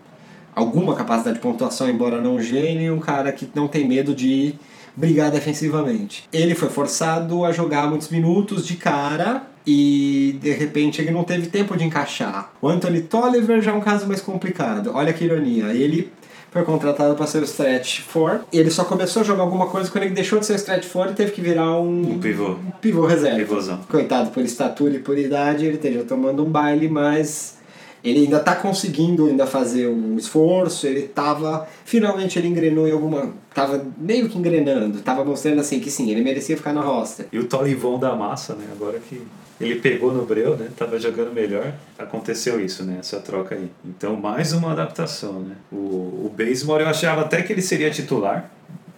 alguma 0.54 0.94
capacidade 0.94 1.36
de 1.36 1.42
pontuação, 1.42 1.90
embora 1.90 2.20
não 2.20 2.40
gênio, 2.40 2.94
um 2.94 3.00
cara 3.00 3.30
que 3.32 3.46
não 3.54 3.68
tem 3.68 3.86
medo 3.86 4.14
de 4.14 4.54
brigar 4.96 5.30
defensivamente. 5.30 6.28
Ele 6.32 6.54
foi 6.54 6.68
forçado 6.68 7.44
a 7.44 7.52
jogar 7.52 7.86
muitos 7.88 8.08
minutos 8.08 8.66
de 8.66 8.76
cara 8.76 9.42
e 9.66 10.38
de 10.40 10.52
repente 10.52 11.02
ele 11.02 11.10
não 11.10 11.24
teve 11.24 11.48
tempo 11.48 11.76
de 11.76 11.84
encaixar. 11.84 12.50
O 12.62 12.68
Anthony 12.68 13.02
Tolliver 13.02 13.60
já 13.60 13.72
é 13.72 13.74
um 13.74 13.80
caso 13.80 14.06
mais 14.06 14.20
complicado. 14.20 14.92
Olha 14.94 15.12
que 15.12 15.24
ironia. 15.24 15.66
Ele 15.66 16.10
foi 16.50 16.62
contratado 16.64 17.14
para 17.16 17.26
ser 17.26 17.42
o 17.42 17.44
stretch 17.44 18.00
four. 18.00 18.40
Ele 18.52 18.70
só 18.70 18.84
começou 18.84 19.20
a 19.20 19.24
jogar 19.24 19.42
alguma 19.42 19.66
coisa 19.66 19.90
quando 19.90 20.04
ele 20.04 20.14
deixou 20.14 20.38
de 20.38 20.46
ser 20.46 20.54
stretch 20.54 20.84
four 20.86 21.08
e 21.10 21.14
teve 21.14 21.32
que 21.32 21.40
virar 21.42 21.78
um, 21.78 22.12
Um 22.12 22.18
pivô. 22.18 22.52
um 22.52 22.70
pivô 22.80 23.04
reserva. 23.06 23.36
Pivôzão. 23.36 23.80
Coitado 23.90 24.30
por 24.30 24.42
estatura 24.42 24.94
e 24.94 24.98
por 25.00 25.18
idade, 25.18 25.66
ele 25.66 25.74
esteja 25.74 26.04
tomando 26.04 26.42
um 26.44 26.48
baile, 26.48 26.88
mas 26.88 27.55
ele 28.08 28.20
ainda 28.20 28.38
está 28.38 28.54
conseguindo 28.54 29.26
ainda 29.26 29.46
fazer 29.46 29.88
um 29.88 30.16
esforço, 30.16 30.86
ele 30.86 31.00
estava 31.00 31.66
finalmente 31.84 32.38
ele 32.38 32.48
engrenou 32.48 32.86
em 32.86 32.92
alguma, 32.92 33.34
tava 33.54 33.84
meio 33.98 34.28
que 34.28 34.38
engrenando, 34.38 35.00
tava 35.00 35.24
mostrando 35.24 35.60
assim 35.60 35.80
que 35.80 35.90
sim, 35.90 36.10
ele 36.10 36.22
merecia 36.22 36.56
ficar 36.56 36.72
na 36.72 36.80
roster. 36.80 37.26
E 37.32 37.38
o 37.38 37.44
Tolivon 37.44 37.98
da 37.98 38.14
massa, 38.14 38.54
né? 38.54 38.64
Agora 38.72 38.98
que 38.98 39.22
ele 39.60 39.76
pegou 39.76 40.12
no 40.12 40.24
Breu, 40.24 40.56
né? 40.56 40.68
Tava 40.76 40.98
jogando 40.98 41.32
melhor. 41.32 41.72
Aconteceu 41.98 42.60
isso, 42.60 42.84
né? 42.84 42.98
Essa 43.00 43.18
troca 43.18 43.54
aí. 43.54 43.70
Então, 43.84 44.14
mais 44.14 44.52
uma 44.52 44.72
adaptação, 44.72 45.40
né? 45.40 45.56
O, 45.72 45.76
o 45.76 46.34
Bazemore, 46.36 46.82
eu 46.82 46.88
achava 46.88 47.22
até 47.22 47.40
que 47.42 47.52
ele 47.52 47.62
seria 47.62 47.90
titular 47.90 48.50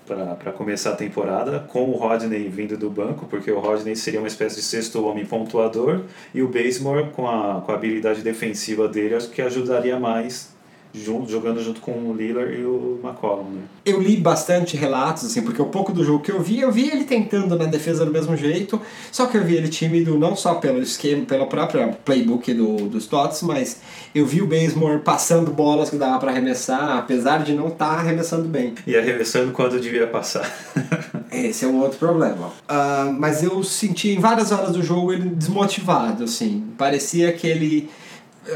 para 0.09 0.53
começar 0.53 0.91
a 0.91 0.97
temporada, 0.97 1.61
com 1.61 1.91
o 1.91 1.97
Rodney 1.97 2.49
vindo 2.49 2.77
do 2.77 2.91
banco, 2.91 3.27
porque 3.27 3.50
o 3.50 3.61
Rodney 3.61 3.95
seria 3.95 4.21
uma 4.21 4.29
espécie 4.29 4.57
de 4.57 4.62
sexto 4.62 5.05
homem 5.05 5.25
pontuador, 5.25 6.03
e 6.35 6.43
o 6.43 6.49
Bazemore, 6.49 7.11
com 7.11 7.29
a, 7.29 7.61
com 7.61 7.73
a 7.73 7.75
habilidade 7.75 8.23
defensiva 8.23 8.88
dele, 8.88 9.15
acho 9.15 9.31
que 9.31 9.43
ajudaria 9.43 9.99
mais 9.99 10.58
junto, 10.92 11.30
jogando 11.30 11.62
junto 11.62 11.80
com 11.80 11.92
o 11.92 12.14
Lillard 12.14 12.52
e 12.52 12.64
o 12.64 12.99
McCollum. 13.02 13.50
Né? 13.50 13.61
Eu 13.85 14.00
li 14.00 14.16
bastante 14.16 14.76
relatos, 14.76 15.25
assim, 15.25 15.42
porque 15.42 15.61
o 15.61 15.66
pouco 15.66 15.92
do 15.92 16.04
jogo 16.04 16.23
que 16.23 16.33
eu 16.33 16.40
vi, 16.40 16.61
eu 16.61 16.73
vi 16.73 16.90
ele 16.90 17.04
tentando 17.04 17.57
na 17.57 17.66
defesa 17.66 18.04
do 18.04 18.12
mesmo 18.12 18.37
jeito, 18.37 18.80
só 19.12 19.26
que 19.26 19.37
eu 19.37 19.45
vi 19.45 19.57
ele 19.57 19.68
tímido 19.68 20.18
não 20.18 20.35
só 20.35 20.54
pelo 20.54 20.80
esquema, 20.80 21.25
pela 21.25 21.47
própria 21.47 21.88
playbook 22.04 22.52
do, 22.54 22.88
dos 22.88 23.07
Tots, 23.07 23.42
mas 23.42 23.80
eu 24.14 24.26
vi 24.26 24.42
o 24.42 24.47
Bazemore 24.47 25.00
passando 25.00 25.50
bolas 25.50 25.90
que 25.90 25.97
dava 25.97 26.18
para 26.18 26.30
arremessar, 26.30 26.99
apesar 26.99 27.42
de 27.42 27.52
não 27.52 27.68
estar 27.68 27.95
tá 27.95 28.00
arremessando 28.00 28.49
bem. 28.49 28.75
E 28.87 28.97
arremessando 28.97 29.52
quando 29.52 29.80
devia 29.80 30.07
passar. 30.07 30.50
Esse 31.30 31.64
é 31.64 31.68
um 31.68 31.80
outro 31.80 31.99
problema. 31.99 32.47
Uh, 32.47 33.12
mas 33.18 33.42
eu 33.42 33.62
senti 33.62 34.11
em 34.11 34.21
várias 34.21 34.50
horas 34.50 34.73
do 34.73 34.83
jogo 34.83 35.12
ele 35.12 35.28
desmotivado, 35.28 36.25
assim. 36.25 36.64
Parecia 36.76 37.33
que 37.33 37.47
ele 37.47 37.88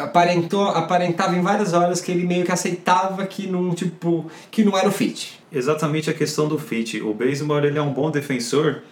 aparentou, 0.00 0.68
aparentava 0.68 1.36
em 1.36 1.42
várias 1.42 1.72
horas 1.72 2.00
que 2.00 2.10
ele 2.10 2.26
meio 2.26 2.44
que 2.44 2.52
aceitava 2.52 3.26
que 3.26 3.46
não, 3.46 3.74
tipo, 3.74 4.30
que 4.50 4.64
não 4.64 4.76
era 4.76 4.88
o 4.88 4.92
fit. 4.92 5.40
Exatamente 5.52 6.10
a 6.10 6.14
questão 6.14 6.48
do 6.48 6.58
fit. 6.58 7.00
O 7.00 7.12
Bazemore 7.12 7.66
ele 7.66 7.78
é 7.78 7.82
um 7.82 7.92
bom 7.92 8.10
defensor 8.10 8.82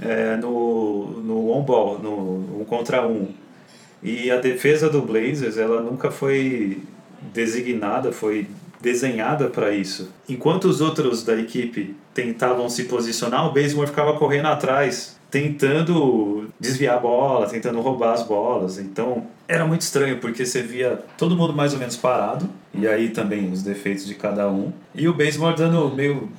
é, 0.00 0.36
no, 0.36 1.20
no 1.22 1.50
on-ball, 1.50 1.98
no 1.98 2.60
um 2.60 2.64
contra 2.64 3.06
um. 3.06 3.28
E 4.02 4.30
a 4.30 4.38
defesa 4.38 4.88
do 4.88 5.02
Blazers 5.02 5.56
ela 5.56 5.80
nunca 5.80 6.10
foi 6.10 6.82
designada, 7.32 8.12
foi 8.12 8.46
desenhada 8.80 9.48
para 9.48 9.72
isso. 9.72 10.12
Enquanto 10.28 10.66
os 10.66 10.80
outros 10.80 11.22
da 11.22 11.34
equipe 11.36 11.96
tentavam 12.14 12.68
se 12.68 12.84
posicionar, 12.84 13.46
o 13.46 13.52
Bazemore 13.52 13.88
ficava 13.88 14.14
correndo 14.14 14.46
atrás, 14.46 15.15
tentando 15.36 16.48
desviar 16.58 16.96
a 16.96 16.98
bola, 16.98 17.46
tentando 17.46 17.78
roubar 17.82 18.14
as 18.14 18.22
bolas. 18.22 18.78
Então 18.78 19.26
era 19.46 19.66
muito 19.66 19.82
estranho 19.82 20.18
porque 20.18 20.46
você 20.46 20.62
via 20.62 20.98
todo 21.18 21.36
mundo 21.36 21.52
mais 21.52 21.74
ou 21.74 21.78
menos 21.78 21.94
parado, 21.94 22.48
e 22.72 22.88
aí 22.88 23.10
também 23.10 23.52
os 23.52 23.62
defeitos 23.62 24.06
de 24.06 24.14
cada 24.14 24.48
um, 24.48 24.72
e 24.94 25.06
o 25.06 25.12
Bazemore 25.12 25.54
dando 25.54 25.94
meio 25.94 26.30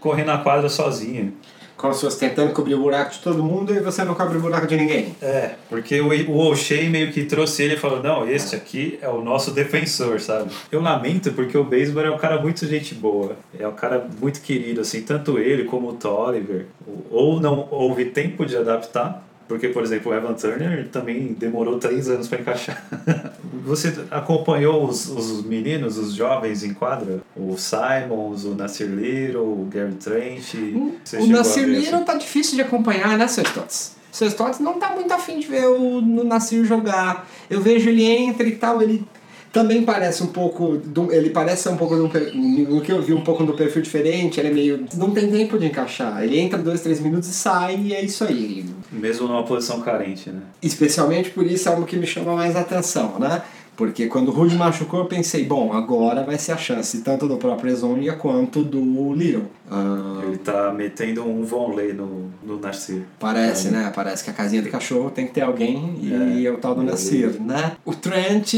correndo 0.00 0.26
na 0.26 0.38
quadra 0.38 0.68
sozinho 0.68 1.32
como 1.80 1.94
se 1.94 2.02
fosse 2.02 2.18
tentando 2.18 2.52
cobrir 2.52 2.74
o 2.74 2.80
buraco 2.80 3.12
de 3.12 3.20
todo 3.20 3.42
mundo 3.42 3.74
e 3.74 3.80
você 3.80 4.04
não 4.04 4.14
cobre 4.14 4.36
o 4.36 4.40
buraco 4.40 4.66
de 4.66 4.76
ninguém. 4.76 5.16
É, 5.22 5.52
porque 5.68 6.00
o, 6.00 6.08
o 6.30 6.50
O'Shea 6.50 6.90
meio 6.90 7.10
que 7.10 7.24
trouxe 7.24 7.62
ele 7.62 7.74
e 7.74 7.76
falou: 7.78 8.02
não, 8.02 8.28
este 8.28 8.54
aqui 8.54 8.98
é 9.00 9.08
o 9.08 9.22
nosso 9.22 9.50
defensor, 9.50 10.20
sabe? 10.20 10.50
Eu 10.70 10.82
lamento 10.82 11.32
porque 11.32 11.56
o 11.56 11.64
Baseball 11.64 12.04
é 12.04 12.10
um 12.10 12.18
cara 12.18 12.40
muito 12.40 12.66
gente 12.66 12.94
boa, 12.94 13.36
é 13.58 13.66
um 13.66 13.72
cara 13.72 14.06
muito 14.20 14.42
querido, 14.42 14.82
assim, 14.82 15.02
tanto 15.02 15.38
ele 15.38 15.64
como 15.64 15.88
o 15.88 15.92
Tolliver. 15.94 16.66
Ou 17.10 17.40
não 17.40 17.66
houve 17.70 18.06
tempo 18.06 18.44
de 18.44 18.56
adaptar, 18.56 19.26
porque, 19.50 19.66
por 19.66 19.82
exemplo, 19.82 20.12
o 20.12 20.14
Evan 20.14 20.34
Turner 20.34 20.88
também 20.92 21.32
demorou 21.32 21.76
três 21.76 22.08
anos 22.08 22.28
para 22.28 22.38
encaixar. 22.38 22.86
Você 23.66 23.92
acompanhou 24.08 24.86
os, 24.86 25.08
os 25.08 25.44
meninos, 25.44 25.98
os 25.98 26.14
jovens 26.14 26.62
em 26.62 26.72
quadra? 26.72 27.20
O 27.34 27.56
Simons, 27.58 28.44
o 28.44 28.54
Nasir 28.54 28.86
Little, 28.86 29.42
o 29.42 29.68
Gary 29.68 29.94
Trent? 29.94 30.54
o 30.54 31.26
Nasir 31.26 31.66
Little 31.66 31.96
assim? 31.96 32.04
tá 32.04 32.14
difícil 32.14 32.54
de 32.54 32.62
acompanhar, 32.62 33.18
né, 33.18 33.26
Sr. 33.26 33.42
Stotts? 33.42 33.96
Sr. 34.12 34.26
Stotts 34.26 34.60
não 34.60 34.78
tá 34.78 34.94
muito 34.94 35.12
afim 35.12 35.40
de 35.40 35.48
ver 35.48 35.66
o 35.66 36.00
Nasir 36.00 36.64
jogar. 36.64 37.28
Eu 37.50 37.60
vejo 37.60 37.88
ele 37.88 38.04
entra 38.04 38.46
e 38.46 38.52
tal, 38.52 38.80
ele 38.80 39.04
também 39.52 39.84
parece 39.84 40.22
um 40.22 40.28
pouco. 40.28 40.76
Do, 40.78 41.12
ele 41.12 41.30
parece 41.30 41.68
um 41.68 41.76
pouco. 41.76 41.96
No 41.96 42.80
que 42.80 42.92
eu 42.92 43.02
vi, 43.02 43.12
um 43.12 43.22
pouco 43.22 43.44
do 43.44 43.54
perfil 43.54 43.82
diferente. 43.82 44.38
Ele 44.38 44.48
é 44.48 44.52
meio. 44.52 44.84
Não 44.96 45.10
tem 45.10 45.30
tempo 45.30 45.58
de 45.58 45.66
encaixar. 45.66 46.22
Ele 46.22 46.38
entra 46.38 46.58
dois, 46.58 46.80
três 46.80 47.00
minutos 47.00 47.28
e 47.28 47.32
sai 47.32 47.76
e 47.76 47.94
é 47.94 48.04
isso 48.04 48.24
aí. 48.24 48.64
Mesmo 48.92 49.26
numa 49.26 49.42
posição 49.42 49.80
carente, 49.80 50.30
né? 50.30 50.42
Especialmente 50.62 51.30
por 51.30 51.46
isso 51.46 51.68
é 51.68 51.72
algo 51.72 51.84
que 51.84 51.96
me 51.96 52.06
chama 52.06 52.34
mais 52.34 52.56
atenção, 52.56 53.18
né? 53.18 53.42
Porque 53.76 54.08
quando 54.08 54.28
o 54.28 54.30
Rude 54.30 54.56
machucou, 54.56 55.00
eu 55.00 55.06
pensei, 55.06 55.46
bom, 55.46 55.72
agora 55.72 56.22
vai 56.22 56.36
ser 56.36 56.52
a 56.52 56.56
chance 56.58 57.00
tanto 57.00 57.26
do 57.26 57.38
próprio 57.38 57.72
Ezonia 57.72 58.12
quanto 58.12 58.62
do 58.62 59.14
Little. 59.14 59.44
Uh... 59.70 60.22
Ele 60.28 60.36
tá 60.36 60.70
metendo 60.70 61.24
um 61.24 61.42
vonley 61.42 61.94
no, 61.94 62.30
no 62.42 62.60
Nasir. 62.60 63.04
Parece, 63.18 63.68
é. 63.68 63.70
né? 63.70 63.92
Parece 63.94 64.22
que 64.22 64.28
a 64.28 64.34
casinha 64.34 64.60
do 64.60 64.68
cachorro 64.68 65.10
tem 65.10 65.26
que 65.26 65.32
ter 65.32 65.40
alguém 65.40 65.98
e 66.02 66.44
é, 66.44 66.50
é 66.50 66.52
o 66.52 66.58
tal 66.58 66.74
do 66.74 66.82
Nasir, 66.82 67.40
né? 67.40 67.72
O 67.82 67.94
Trent 67.94 68.52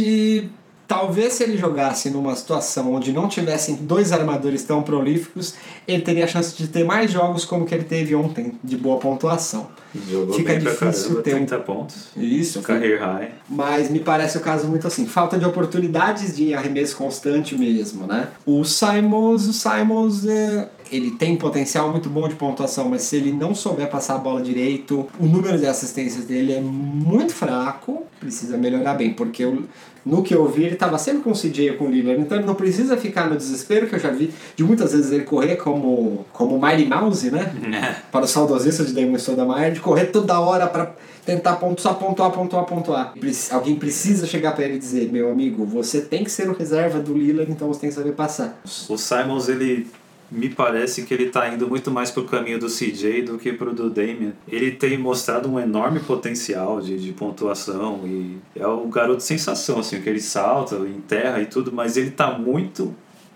Talvez 0.86 1.34
se 1.34 1.42
ele 1.42 1.56
jogasse 1.56 2.10
numa 2.10 2.34
situação 2.36 2.92
onde 2.92 3.12
não 3.12 3.28
tivessem 3.28 3.76
dois 3.76 4.12
armadores 4.12 4.62
tão 4.64 4.82
prolíficos, 4.82 5.54
ele 5.88 6.02
teria 6.02 6.24
a 6.24 6.28
chance 6.28 6.56
de 6.56 6.68
ter 6.68 6.84
mais 6.84 7.10
jogos 7.10 7.44
como 7.44 7.64
que 7.64 7.74
ele 7.74 7.84
teve 7.84 8.14
ontem, 8.14 8.58
de 8.62 8.76
boa 8.76 8.98
pontuação. 8.98 9.68
Jogou 10.10 10.34
Fica 10.34 10.58
difícil 10.58 10.76
caramba, 10.76 11.22
ter 11.22 11.30
30 11.34 11.58
pontos. 11.60 12.08
Isso. 12.16 12.62
Career 12.62 13.00
high. 13.00 13.30
Mas 13.48 13.90
me 13.90 14.00
parece 14.00 14.38
o 14.38 14.40
caso 14.40 14.66
muito 14.66 14.86
assim, 14.86 15.06
falta 15.06 15.38
de 15.38 15.44
oportunidades 15.44 16.36
de 16.36 16.54
arremesso 16.54 16.96
constante 16.96 17.56
mesmo, 17.56 18.06
né? 18.06 18.28
O 18.46 18.64
Simons, 18.64 19.46
o 19.46 19.52
Simons 19.52 20.26
é, 20.26 20.68
ele 20.92 21.12
tem 21.12 21.37
potencial 21.37 21.90
muito 21.90 22.11
bom 22.11 22.28
de 22.28 22.34
pontuação, 22.34 22.88
mas 22.88 23.02
se 23.02 23.16
ele 23.16 23.32
não 23.32 23.54
souber 23.54 23.88
passar 23.88 24.16
a 24.16 24.18
bola 24.18 24.42
direito, 24.42 25.08
o 25.18 25.25
número 25.25 25.58
de 25.58 25.66
assistências 25.66 26.26
dele 26.26 26.52
é 26.52 26.61
muito 26.61 27.32
fraco, 27.32 28.04
precisa 28.20 28.58
melhorar 28.58 28.94
bem, 28.94 29.14
porque 29.14 29.42
eu, 29.42 29.64
no 30.04 30.22
que 30.22 30.34
eu 30.34 30.46
vi 30.46 30.64
ele 30.64 30.75
estava 30.75 30.99
sempre 30.99 31.22
com 31.22 31.30
o 31.30 31.34
CJ 31.34 31.70
ou 31.70 31.76
com 31.78 31.87
o 31.87 31.90
Lillard, 31.90 32.20
então 32.20 32.37
ele 32.37 32.46
não 32.46 32.54
precisa 32.54 32.96
ficar 32.96 33.28
no 33.28 33.37
desespero, 33.37 33.87
que 33.87 33.94
eu 33.94 33.99
já 33.99 34.11
vi 34.11 34.32
de 34.54 34.62
muitas 34.62 34.92
vezes 34.92 35.11
ele 35.11 35.25
correr 35.25 35.56
como, 35.56 36.26
como 36.32 36.61
Mighty 36.61 36.84
Mouse, 36.84 37.30
né? 37.30 37.52
É. 37.72 38.02
Para 38.12 38.26
o 38.26 38.28
saudosista 38.28 38.84
de 38.84 38.92
Damon 38.92 39.18
Stoudemire, 39.18 39.72
de 39.72 39.80
correr 39.80 40.06
toda 40.06 40.38
hora 40.38 40.66
para 40.66 40.94
tentar 41.25 41.54
pontuar, 41.54 41.94
pontuar, 41.94 42.30
pontuar, 42.30 42.64
pontuar. 42.64 43.14
Alguém 43.50 43.76
precisa 43.76 44.26
chegar 44.26 44.52
para 44.52 44.64
ele 44.64 44.75
e 44.75 44.78
dizer, 44.78 45.11
meu 45.11 45.30
amigo, 45.30 45.64
você 45.64 46.00
tem 46.00 46.22
que 46.22 46.30
ser 46.30 46.50
o 46.50 46.52
reserva 46.52 46.99
do 47.00 47.14
Lillard, 47.14 47.50
então 47.50 47.68
você 47.68 47.80
tem 47.80 47.88
que 47.88 47.94
saber 47.94 48.12
passar. 48.12 48.61
O 48.88 48.99
Simons, 48.99 49.49
ele 49.49 49.87
me 50.32 50.48
parece 50.48 51.02
que 51.02 51.12
ele 51.12 51.24
está 51.24 51.48
indo 51.52 51.68
muito 51.68 51.90
mais 51.90 52.10
para 52.10 52.22
o 52.22 52.26
caminho 52.26 52.58
do 52.58 52.66
CJ 52.66 53.22
do 53.22 53.38
que 53.38 53.52
para 53.52 53.68
o 53.68 53.74
do 53.74 53.90
Damian. 53.90 54.32
Ele 54.48 54.70
tem 54.70 54.96
mostrado 54.96 55.48
um 55.48 55.60
enorme 55.60 56.00
potencial 56.00 56.80
de, 56.80 56.98
de 56.98 57.12
pontuação 57.12 58.00
e 58.06 58.38
é 58.56 58.66
o 58.66 58.86
garoto 58.88 59.22
sensação, 59.22 59.78
assim, 59.78 60.00
que 60.00 60.08
ele 60.08 60.20
salta, 60.20 60.76
enterra 60.76 61.40
e 61.40 61.46
tudo, 61.46 61.70
mas 61.70 61.96
ele 61.96 62.08
está 62.08 62.38
muito 62.38 62.94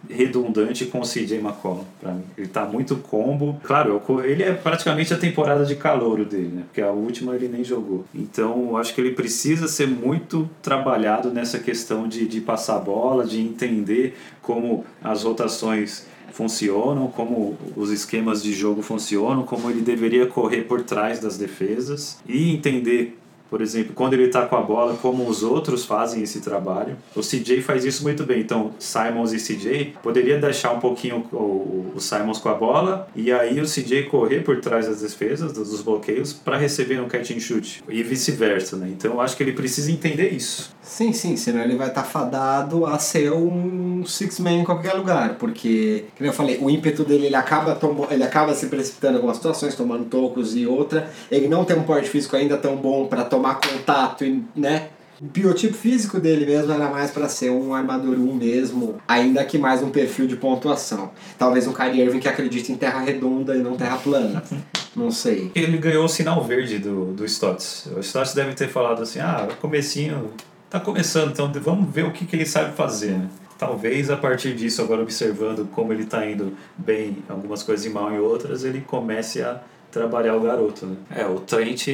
redundante 0.09 0.87
com 0.87 1.01
o 1.01 1.03
CJ 1.03 1.39
McCollum 1.39 1.85
para 2.01 2.13
mim. 2.13 2.25
Ele 2.37 2.49
tá 2.49 2.65
muito 2.65 2.97
combo. 2.97 3.61
Claro, 3.63 4.03
ele 4.25 4.43
é 4.43 4.53
praticamente 4.53 5.13
a 5.13 5.17
temporada 5.17 5.65
de 5.65 5.77
calouro 5.77 6.25
dele, 6.25 6.51
né? 6.55 6.63
Porque 6.67 6.81
a 6.81 6.91
última 6.91 7.35
ele 7.35 7.49
nem 7.49 7.65
jogou. 7.65 8.05
Então, 8.15 8.77
acho 8.77 8.95
que 8.95 9.01
ele 9.01 9.13
precisa 9.13 9.69
ser 9.69 9.87
muito 9.87 10.49
trabalhado 10.63 11.31
nessa 11.31 11.59
questão 11.59 12.09
de, 12.09 12.27
de 12.27 12.41
passar 12.41 12.79
bola, 12.79 13.25
de 13.25 13.41
entender 13.41 14.17
como 14.43 14.85
as 15.03 15.25
rotações 15.25 16.07
funcionam, 16.33 17.09
como 17.09 17.57
os 17.75 17.91
esquemas 17.91 18.43
de 18.43 18.53
jogo 18.53 18.83
funcionam, 18.83 19.43
como 19.45 19.71
ele 19.71 19.81
deveria 19.81 20.27
correr 20.27 20.63
por 20.63 20.83
trás 20.83 21.19
das 21.19 21.39
defesas 21.39 22.19
e 22.29 22.53
entender 22.53 23.17
por 23.49 23.61
exemplo, 23.61 23.93
quando 23.95 24.15
ele 24.15 24.25
está 24.25 24.47
com 24.47 24.57
a 24.57 24.63
bola, 24.63 24.97
como 24.97 25.29
os 25.29 25.43
outros 25.43 25.85
fazem 25.85 26.23
esse 26.23 26.41
trabalho. 26.41 26.97
O 27.15 27.21
CJ 27.21 27.63
faz 27.63 27.85
isso 27.85 28.03
muito 28.03 28.25
bem. 28.25 28.41
Então, 28.41 28.73
Simons 28.79 29.33
e 29.33 29.39
CJ 29.39 29.97
poderia 30.03 30.39
deixar 30.39 30.73
um 30.73 30.81
pouquinho 30.81 31.27
o, 31.33 31.93
o 31.95 32.01
Simons 32.01 32.39
com 32.39 32.49
a 32.49 32.55
bola 32.55 33.09
e 33.15 33.33
aí 33.33 33.61
o 33.61 33.65
CJ 33.65 34.05
correr 34.05 34.41
por 34.41 34.61
trás 34.61 34.87
das 34.87 35.01
defesas, 35.01 35.53
dos 35.53 35.83
bloqueios, 35.83 36.33
para 36.33 36.57
receber 36.57 37.01
um 37.01 37.09
catch 37.09 37.31
and 37.31 37.41
shoot 37.41 37.83
e 37.89 38.03
vice-versa. 38.03 38.77
Né? 38.77 38.89
Então, 38.91 39.21
acho 39.21 39.37
que 39.37 39.43
ele 39.43 39.53
precisa 39.53 39.91
entender 39.91 40.31
isso. 40.31 40.75
Sim, 40.83 41.13
sim, 41.13 41.37
senão 41.37 41.63
ele 41.63 41.77
vai 41.77 41.89
estar 41.89 42.03
tá 42.03 42.09
fadado 42.09 42.87
a 42.87 42.97
ser 42.99 43.33
um 43.33 44.05
six-man 44.07 44.53
em 44.53 44.65
qualquer 44.65 44.93
lugar, 44.93 45.35
porque, 45.35 46.05
como 46.17 46.31
eu 46.31 46.33
falei, 46.33 46.59
o 46.61 46.71
ímpeto 46.71 47.05
dele 47.05 47.27
ele 47.27 47.35
acaba, 47.35 47.77
ele 48.11 48.23
acaba 48.23 48.55
se 48.55 48.67
precipitando 48.69 49.15
em 49.15 49.17
algumas 49.17 49.37
situações, 49.37 49.75
tomando 49.75 50.05
tocos 50.05 50.55
e 50.55 50.65
outra. 50.65 51.11
Ele 51.31 51.49
não 51.49 51.65
tem 51.65 51.77
um 51.77 51.83
porte 51.83 52.09
físico 52.09 52.37
ainda 52.37 52.57
tão 52.57 52.77
bom 52.77 53.07
para 53.07 53.25
tomar 53.25 53.36
contato 53.41 54.25
e, 54.25 54.45
né? 54.55 54.89
O 55.21 55.25
biotipo 55.25 55.75
físico 55.75 56.21
dele 56.21 56.45
mesmo 56.45 56.71
era 56.73 56.91
mais 56.91 57.11
para 57.11 57.27
ser 57.27 57.51
um 57.51 57.73
armador 57.73 58.15
1 58.15 58.35
mesmo, 58.35 58.97
ainda 59.09 59.43
que 59.45 59.57
mais 59.57 59.83
um 59.83 59.89
perfil 59.89 60.27
de 60.27 60.37
pontuação. 60.37 61.11
Talvez 61.39 61.67
um 61.67 61.73
Kyrie 61.73 62.03
Irving 62.03 62.21
que 62.21 62.29
acredite 62.29 62.71
em 62.71 62.77
terra 62.77 63.01
redonda 63.01 63.57
e 63.57 63.61
não 63.61 63.77
terra 63.77 63.97
plana. 63.97 64.43
Não 64.95 65.11
sei. 65.11 65.53
Ele 65.55 65.77
ganhou 65.77 66.07
o 66.07 66.09
sinal 66.09 66.43
verde 66.43 66.79
do, 66.79 67.13
do 67.13 67.23
Stotts. 67.27 67.87
O 67.95 68.01
Stotts 68.01 68.33
deve 68.33 68.55
ter 68.55 68.67
falado 68.67 69.03
assim, 69.03 69.19
ah, 69.21 69.47
comecinho, 69.61 70.31
tá 70.71 70.81
começando, 70.81 71.33
então 71.33 71.53
vamos 71.61 71.93
ver 71.93 72.07
o 72.07 72.13
que, 72.13 72.25
que 72.25 72.35
ele 72.35 72.47
sabe 72.47 72.75
fazer, 72.75 73.11
né? 73.11 73.29
Talvez 73.59 74.11
a 74.11 74.17
partir 74.17 74.55
disso, 74.55 74.81
agora 74.81 75.03
observando 75.03 75.69
como 75.71 75.93
ele 75.93 76.05
está 76.05 76.27
indo 76.27 76.55
bem 76.79 77.19
algumas 77.29 77.63
coisas 77.63 77.85
e 77.85 77.91
mal 77.91 78.11
em 78.11 78.19
outras, 78.19 78.65
ele 78.65 78.81
comece 78.81 79.43
a 79.43 79.61
trabalhar 79.91 80.37
o 80.37 80.41
garoto, 80.41 80.87
né? 80.87 80.97
É, 81.15 81.27
o 81.27 81.41
Trent 81.41 81.89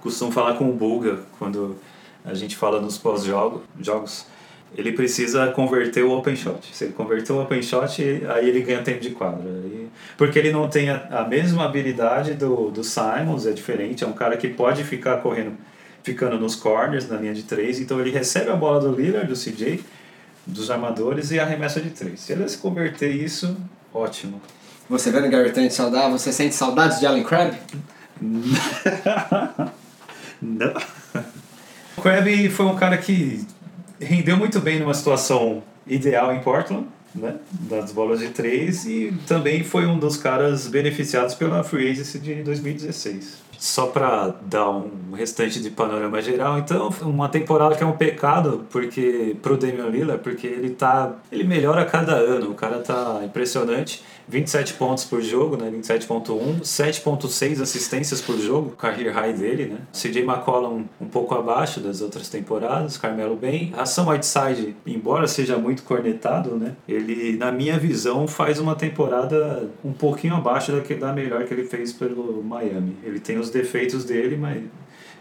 costuma 0.00 0.30
falar 0.30 0.54
com 0.54 0.68
o 0.68 0.72
Bulga 0.72 1.20
quando 1.38 1.76
a 2.24 2.34
gente 2.34 2.56
fala 2.56 2.80
nos 2.80 2.98
pós-jogos. 2.98 4.26
Ele 4.76 4.92
precisa 4.92 5.46
converter 5.52 6.04
o 6.04 6.10
open 6.12 6.36
shot. 6.36 6.74
Se 6.74 6.84
ele 6.84 6.92
converter 6.92 7.32
o 7.32 7.40
open 7.40 7.62
shot, 7.62 8.02
aí 8.28 8.48
ele 8.48 8.60
ganha 8.60 8.82
tempo 8.82 9.00
de 9.00 9.10
quadra. 9.10 9.42
Porque 10.16 10.38
ele 10.38 10.50
não 10.50 10.68
tem 10.68 10.90
a, 10.90 11.06
a 11.10 11.24
mesma 11.26 11.64
habilidade 11.64 12.34
do, 12.34 12.70
do 12.70 12.82
Simons, 12.82 13.46
é 13.46 13.52
diferente. 13.52 14.04
É 14.04 14.06
um 14.06 14.12
cara 14.12 14.36
que 14.36 14.48
pode 14.48 14.82
ficar 14.84 15.18
correndo, 15.18 15.52
ficando 16.02 16.38
nos 16.38 16.56
corners, 16.56 17.08
na 17.08 17.16
linha 17.16 17.32
de 17.32 17.44
três. 17.44 17.80
Então 17.80 18.00
ele 18.00 18.10
recebe 18.10 18.50
a 18.50 18.56
bola 18.56 18.80
do 18.80 18.94
Lillard, 18.94 19.28
do 19.28 19.34
CJ, 19.34 19.82
dos 20.46 20.70
armadores 20.70 21.30
e 21.30 21.38
arremessa 21.38 21.80
de 21.80 21.90
três. 21.90 22.20
Se 22.20 22.32
ele 22.32 22.46
se 22.48 22.58
converter 22.58 23.10
isso, 23.10 23.56
ótimo. 23.94 24.42
Você 24.88 25.10
vendo 25.10 25.28
Gary 25.28 25.50
Trent 25.52 25.70
saudável, 25.72 26.16
você 26.16 26.32
sente 26.32 26.54
saudades 26.54 27.00
de 27.00 27.06
Allen 27.06 27.24
Crabbe? 27.24 27.56
Não. 30.40 30.74
O 31.96 32.02
Krabby 32.02 32.48
foi 32.48 32.66
um 32.66 32.76
cara 32.76 32.96
que 32.96 33.44
rendeu 34.00 34.36
muito 34.36 34.60
bem 34.60 34.78
numa 34.78 34.94
situação 34.94 35.62
ideal 35.86 36.32
em 36.32 36.40
Portland, 36.40 36.86
né? 37.14 37.36
Das 37.50 37.90
bolas 37.90 38.20
de 38.20 38.28
três 38.28 38.84
e 38.84 39.12
também 39.26 39.64
foi 39.64 39.86
um 39.86 39.98
dos 39.98 40.16
caras 40.16 40.68
beneficiados 40.68 41.34
pela 41.34 41.64
Free 41.64 41.90
Agency 41.90 42.18
de 42.18 42.42
2016. 42.42 43.45
Só 43.58 43.86
para 43.86 44.34
dar 44.42 44.70
um 44.70 45.12
restante 45.14 45.60
de 45.60 45.70
panorama 45.70 46.20
geral, 46.20 46.58
então, 46.58 46.90
uma 47.02 47.28
temporada 47.28 47.74
que 47.74 47.82
é 47.82 47.86
um 47.86 47.96
pecado 47.96 48.66
porque 48.70 49.36
pro 49.42 49.56
Damian 49.56 49.88
Lillard, 49.88 50.22
porque 50.22 50.46
ele 50.46 50.70
tá, 50.70 51.14
ele 51.30 51.44
melhora 51.44 51.82
a 51.82 51.84
cada 51.84 52.12
ano, 52.12 52.50
o 52.50 52.54
cara 52.54 52.78
tá 52.78 53.20
impressionante. 53.24 54.02
27 54.28 54.74
pontos 54.74 55.04
por 55.04 55.22
jogo, 55.22 55.56
né? 55.56 55.70
27.1, 55.70 56.60
7.6 56.60 57.62
assistências 57.62 58.20
por 58.20 58.36
jogo, 58.38 58.70
career 58.70 59.12
high 59.12 59.32
dele, 59.32 59.66
né? 59.66 59.78
CJ 59.92 60.22
McCollum 60.22 60.84
um 61.00 61.06
pouco 61.06 61.34
abaixo 61.34 61.80
das 61.80 62.00
outras 62.00 62.28
temporadas, 62.28 62.98
Carmelo 62.98 63.36
bem. 63.36 63.72
A 63.76 63.86
Sam 63.86 64.08
Whiteside, 64.08 64.76
embora 64.84 65.28
seja 65.28 65.56
muito 65.56 65.84
cornetado, 65.84 66.56
né? 66.56 66.74
Ele, 66.88 67.36
na 67.36 67.52
minha 67.52 67.78
visão, 67.78 68.26
faz 68.26 68.58
uma 68.58 68.74
temporada 68.74 69.70
um 69.84 69.92
pouquinho 69.92 70.34
abaixo 70.34 70.72
da, 70.72 70.80
que, 70.80 70.94
da 70.94 71.12
melhor 71.12 71.44
que 71.44 71.54
ele 71.54 71.64
fez 71.64 71.92
pelo 71.92 72.42
Miami. 72.42 72.96
Ele 73.04 73.20
tem 73.20 73.38
os 73.38 73.45
defeitos 73.50 74.04
dele, 74.04 74.36
mas 74.36 74.62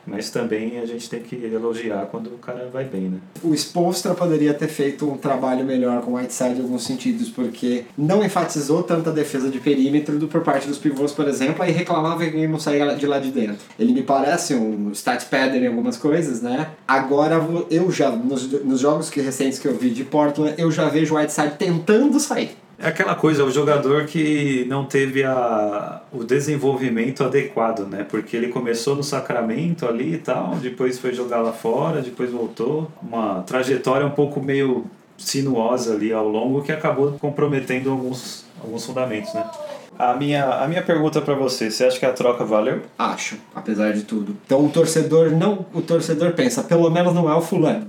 mas 0.06 0.30
também 0.30 0.80
a 0.80 0.86
gente 0.86 1.10
tem 1.10 1.20
que 1.22 1.36
elogiar 1.36 2.08
quando 2.12 2.28
o 2.28 2.38
cara 2.38 2.70
vai 2.72 2.84
bem, 2.84 3.10
né? 3.10 3.18
O 3.44 3.54
Spolstra 3.54 4.14
poderia 4.14 4.54
ter 4.54 4.68
feito 4.68 5.10
um 5.10 5.18
trabalho 5.18 5.66
melhor 5.66 6.02
com 6.02 6.12
o 6.12 6.16
Whiteside 6.16 6.60
em 6.60 6.62
alguns 6.62 6.84
sentidos, 6.84 7.30
porque 7.30 7.86
não 7.98 8.24
enfatizou 8.24 8.84
tanta 8.84 9.12
defesa 9.12 9.50
de 9.50 9.60
perímetro 9.60 10.20
do, 10.20 10.28
por 10.28 10.42
parte 10.42 10.68
dos 10.68 10.78
pivôs, 10.78 11.12
por 11.12 11.28
exemplo, 11.28 11.64
aí 11.64 11.72
reclamava 11.72 12.20
que 12.20 12.38
ele 12.38 12.48
não 12.48 12.60
saía 12.60 12.96
de 12.96 13.08
lá 13.08 13.20
de 13.20 13.32
dentro. 13.32 13.58
Ele 13.80 13.94
me 13.94 14.04
parece 14.04 14.54
um 14.54 14.92
stat 14.92 15.26
padder 15.26 15.64
em 15.64 15.68
algumas 15.68 15.98
coisas, 15.98 16.42
né? 16.42 16.70
Agora 16.88 17.42
eu 17.72 17.92
já, 17.92 18.12
nos, 18.12 18.52
nos 18.64 18.80
jogos 18.80 19.10
que, 19.10 19.20
recentes 19.22 19.58
que 19.58 19.68
eu 19.68 19.76
vi 19.76 19.90
de 19.90 20.04
Portland, 20.04 20.54
eu 20.58 20.72
já 20.72 20.88
vejo 20.88 21.16
o 21.16 21.18
Whiteside 21.18 21.56
tentando 21.58 22.20
sair. 22.20 22.52
É 22.78 22.88
aquela 22.88 23.16
coisa, 23.16 23.44
o 23.44 23.52
jogador 23.52 24.06
que 24.06 24.66
não 24.68 24.86
teve 24.86 25.24
a, 25.24 26.02
o 26.12 26.24
desenvolvimento 26.24 27.24
adequado, 27.24 27.88
né? 27.88 28.06
Porque 28.10 28.36
ele 28.36 28.50
começou 28.50 28.96
no 28.96 29.04
Sacramento 29.04 29.88
ali 29.88 30.16
e 30.16 30.18
tal, 30.18 30.56
depois 30.56 31.00
foi 31.00 31.14
jogar 31.14 31.42
lá 31.42 31.54
fora, 31.54 32.02
depois 32.02 32.32
voltou. 32.32 32.92
Uma 33.02 33.42
trajetória 33.44 34.06
um 34.06 34.12
pouco 34.12 34.42
meio 34.42 34.86
sinuosa 35.18 35.94
ali 35.94 36.12
ao 36.12 36.28
longo 36.28 36.62
que 36.62 36.72
acabou 36.72 37.14
comprometendo 37.14 37.90
alguns, 37.90 38.46
alguns 38.62 38.86
fundamentos, 38.86 39.34
né? 39.34 39.50
A 39.98 40.14
minha, 40.14 40.46
a 40.46 40.68
minha 40.68 40.82
pergunta 40.82 41.22
para 41.22 41.34
você, 41.34 41.72
você 41.72 41.86
acha 41.86 41.98
que 41.98 42.06
a 42.06 42.12
troca 42.12 42.44
valeu? 42.44 42.82
Acho, 43.00 43.38
apesar 43.56 43.94
de 43.94 44.04
tudo. 44.04 44.36
Então 44.46 44.66
o 44.66 44.70
torcedor 44.70 45.32
não, 45.32 45.66
o 45.74 45.82
torcedor 45.82 46.34
pensa, 46.34 46.62
pelo 46.62 46.90
menos 46.90 47.14
não 47.14 47.32
é 47.32 47.36
o 47.36 47.42
fulano. 47.42 47.86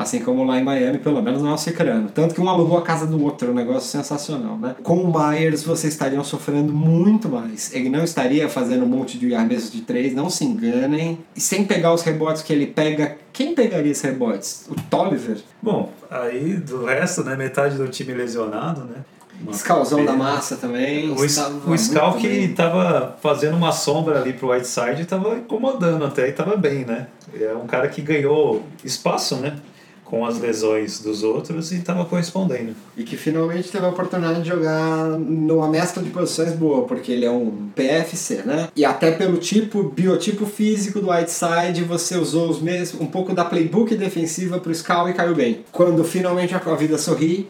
Assim 0.00 0.20
como 0.20 0.44
lá 0.44 0.58
em 0.58 0.64
Miami, 0.64 0.96
pelo 0.96 1.20
menos 1.20 1.42
não 1.42 1.50
é 1.50 1.52
o 1.52 1.58
Cicrano. 1.58 2.08
Tanto 2.08 2.34
que 2.34 2.40
um 2.40 2.48
alugou 2.48 2.78
a 2.78 2.82
casa 2.82 3.06
do 3.06 3.22
outro, 3.22 3.50
um 3.50 3.54
negócio 3.54 3.86
sensacional, 3.86 4.56
né? 4.56 4.74
Com 4.82 4.96
o 4.96 5.12
Myers, 5.12 5.62
vocês 5.62 5.92
estariam 5.92 6.24
sofrendo 6.24 6.72
muito 6.72 7.28
mais. 7.28 7.70
Ele 7.74 7.90
não 7.90 8.02
estaria 8.02 8.48
fazendo 8.48 8.86
um 8.86 8.88
monte 8.88 9.18
de 9.18 9.34
arremessos 9.34 9.70
de 9.70 9.82
três, 9.82 10.14
não 10.14 10.30
se 10.30 10.42
enganem. 10.42 11.18
E 11.36 11.40
sem 11.40 11.66
pegar 11.66 11.92
os 11.92 12.00
rebotes 12.00 12.40
que 12.40 12.50
ele 12.50 12.66
pega, 12.66 13.18
quem 13.30 13.54
pegaria 13.54 13.92
esses 13.92 14.02
rebotes? 14.02 14.64
O 14.70 14.74
Tolliver? 14.88 15.36
Bom, 15.60 15.92
aí 16.10 16.54
do 16.54 16.86
resto, 16.86 17.22
né? 17.22 17.36
Metade 17.36 17.76
do 17.76 17.86
time 17.86 18.14
lesionado, 18.14 18.84
né? 18.84 19.04
Scalzão 19.52 20.02
da 20.04 20.14
massa 20.14 20.56
também. 20.56 21.10
O, 21.10 21.16
o 21.16 21.76
Scal 21.76 22.14
que 22.14 22.26
estava 22.26 23.16
fazendo 23.22 23.56
uma 23.56 23.72
sombra 23.72 24.20
ali 24.20 24.32
pro 24.32 24.50
Whiteside 24.50 25.02
estava 25.02 25.36
incomodando 25.36 26.04
até 26.06 26.26
e 26.26 26.30
estava 26.30 26.56
bem, 26.56 26.86
né? 26.86 27.08
É 27.38 27.52
um 27.54 27.66
cara 27.66 27.88
que 27.88 28.02
ganhou 28.02 28.62
espaço, 28.84 29.36
né? 29.36 29.56
Com 30.10 30.26
as 30.26 30.40
lesões 30.40 30.98
dos 30.98 31.22
outros 31.22 31.70
e 31.70 31.76
estava 31.76 32.04
correspondendo. 32.04 32.74
E 32.96 33.04
que 33.04 33.16
finalmente 33.16 33.70
teve 33.70 33.86
a 33.86 33.88
oportunidade 33.88 34.42
de 34.42 34.48
jogar 34.48 35.06
numa 35.18 35.68
mescla 35.68 36.02
de 36.02 36.10
posições 36.10 36.52
boa, 36.52 36.82
porque 36.82 37.12
ele 37.12 37.24
é 37.24 37.30
um 37.30 37.68
PFC, 37.76 38.42
né? 38.44 38.68
E 38.74 38.84
até 38.84 39.12
pelo 39.12 39.38
tipo, 39.38 39.84
biotipo 39.84 40.44
físico 40.46 41.00
do 41.00 41.10
Whiteside, 41.10 41.84
você 41.84 42.18
usou 42.18 42.50
os 42.50 42.60
mesmos, 42.60 43.00
um 43.00 43.06
pouco 43.06 43.32
da 43.32 43.44
playbook 43.44 43.94
defensiva 43.94 44.58
para 44.58 44.72
o 44.72 44.74
Scal 44.74 45.08
e 45.08 45.14
caiu 45.14 45.34
bem. 45.34 45.64
Quando 45.70 46.02
finalmente 46.02 46.54
a 46.54 46.58
vida 46.74 46.98
sorri, 46.98 47.48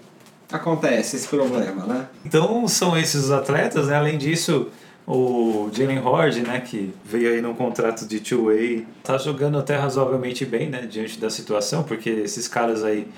acontece 0.53 1.17
esse 1.17 1.29
problema, 1.29 1.87
né? 1.87 2.07
Então 2.27 2.69
são 2.69 2.97
esses 2.97 3.25
os 3.25 3.31
atletas, 3.31 3.87
né? 3.87 3.97
Além 3.97 4.19
disso, 4.19 4.67
o 5.13 5.69
Jalen 5.73 5.99
Horde, 5.99 6.41
né, 6.41 6.61
que 6.61 6.95
veio 7.05 7.33
aí 7.33 7.43
num 7.43 7.53
contrato 7.53 8.07
de 8.07 8.21
two-way, 8.21 8.87
tá 9.03 9.19
jogando 9.19 9.59
até 9.59 9.75
razoavelmente 9.77 10.45
bem, 10.45 10.69
né, 10.69 10.87
diante 10.89 11.19
da 11.19 11.29
situação, 11.29 11.83
porque 11.83 12.09
esses 12.09 12.47
caras 12.47 12.85
aí 12.85 13.09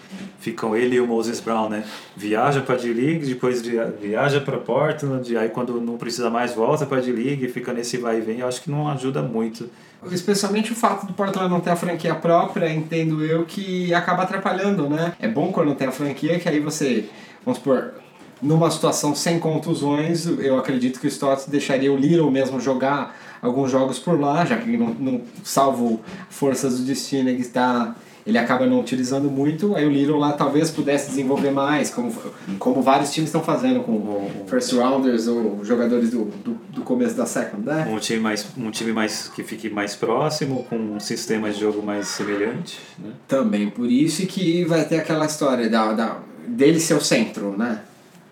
ficam, 0.41 0.75
ele 0.75 0.97
e 0.97 1.01
o 1.01 1.07
Moses 1.07 1.39
Brown, 1.39 1.69
né, 1.69 1.85
viaja 2.17 2.63
para 2.63 2.77
D-League, 2.77 3.27
depois 3.27 3.61
viaja 4.01 4.41
para 4.41 4.57
Portland, 4.57 5.37
aí 5.37 5.51
quando 5.51 5.79
não 5.83 5.99
precisa 5.99 6.31
mais 6.31 6.55
volta 6.55 6.87
para 6.87 7.03
D-League, 7.03 7.47
fica 7.49 7.75
nesse 7.75 7.99
vai 7.99 8.19
e 8.19 8.21
vem, 8.23 8.39
eu 8.39 8.49
acho 8.49 8.63
que 8.63 8.71
não 8.71 8.89
ajuda 8.89 9.21
muito. 9.21 9.69
Especialmente 10.11 10.73
o 10.73 10.75
fato 10.75 11.07
do 11.07 11.13
Portland 11.13 11.51
não 11.51 11.61
ter 11.61 11.71
a 11.71 11.77
franquia 11.77 12.15
própria, 12.15 12.73
entendo 12.73 13.23
eu, 13.23 13.45
que 13.45 13.93
acaba 13.93 14.23
atrapalhando, 14.23 14.89
né? 14.89 15.13
É 15.21 15.29
bom 15.29 15.53
quando 15.53 15.75
tem 15.75 15.87
a 15.87 15.93
franquia, 15.93 16.41
que 16.41 16.49
aí 16.49 16.59
você, 16.59 17.05
vamos 17.45 17.59
supor, 17.59 17.95
numa 18.43 18.71
situação 18.71 19.15
sem 19.15 19.39
contusões, 19.39 20.27
eu 20.27 20.59
acredito 20.59 20.99
que 20.99 21.07
o 21.07 21.09
Stotts 21.09 21.47
deixaria 21.47 21.93
o 21.93 21.97
Little 21.97 22.31
mesmo 22.31 22.61
jogar 22.61 23.17
alguns 23.41 23.71
jogos 23.71 23.99
por 23.99 24.21
lá, 24.21 24.45
já 24.45 24.57
que 24.57 24.77
não, 24.77 24.89
não 24.95 25.21
salvo 25.45 26.01
forças 26.29 26.79
do 26.79 26.85
destino 26.85 27.29
ele 27.29 27.41
está 27.41 27.95
ele 28.27 28.39
acaba 28.39 28.67
não 28.67 28.81
utilizando 28.81 29.29
muito, 29.31 29.75
aí 29.75 29.85
o 29.85 29.91
Little 29.91 30.17
lá 30.19 30.33
talvez 30.33 30.71
pudesse 30.71 31.09
desenvolver 31.11 31.51
mais, 31.51 31.91
como, 31.91 32.13
como 32.59 32.81
vários 32.81 33.13
times 33.13 33.29
estão 33.29 33.43
fazendo 33.43 33.81
com 33.81 34.31
first 34.47 34.73
rounders 34.73 35.27
ou 35.27 35.65
jogadores 35.65 36.11
do, 36.11 36.27
do, 36.27 36.53
do, 36.71 36.83
começo 36.83 37.17
da 37.17 37.27
second, 37.27 37.67
né? 37.67 37.87
Um 37.91 37.99
time, 37.99 38.21
mais, 38.21 38.47
um 38.57 38.71
time 38.71 38.93
mais 38.93 39.29
que 39.29 39.43
fique 39.43 39.69
mais 39.69 39.97
próximo, 39.97 40.65
com 40.71 40.77
um 40.77 41.01
sistema 41.01 41.51
de 41.51 41.59
jogo 41.59 41.83
mais 41.83 42.09
semelhante, 42.09 42.79
né? 42.99 43.11
Também 43.27 43.69
por 43.69 43.91
isso 43.91 44.25
que 44.27 44.65
vai 44.65 44.85
ter 44.85 44.99
aquela 44.99 45.27
história 45.27 45.69
da, 45.69 45.93
da, 45.93 46.19
dele 46.47 46.79
ser 46.79 46.95
o 46.95 47.01
centro, 47.01 47.57
né? 47.57 47.81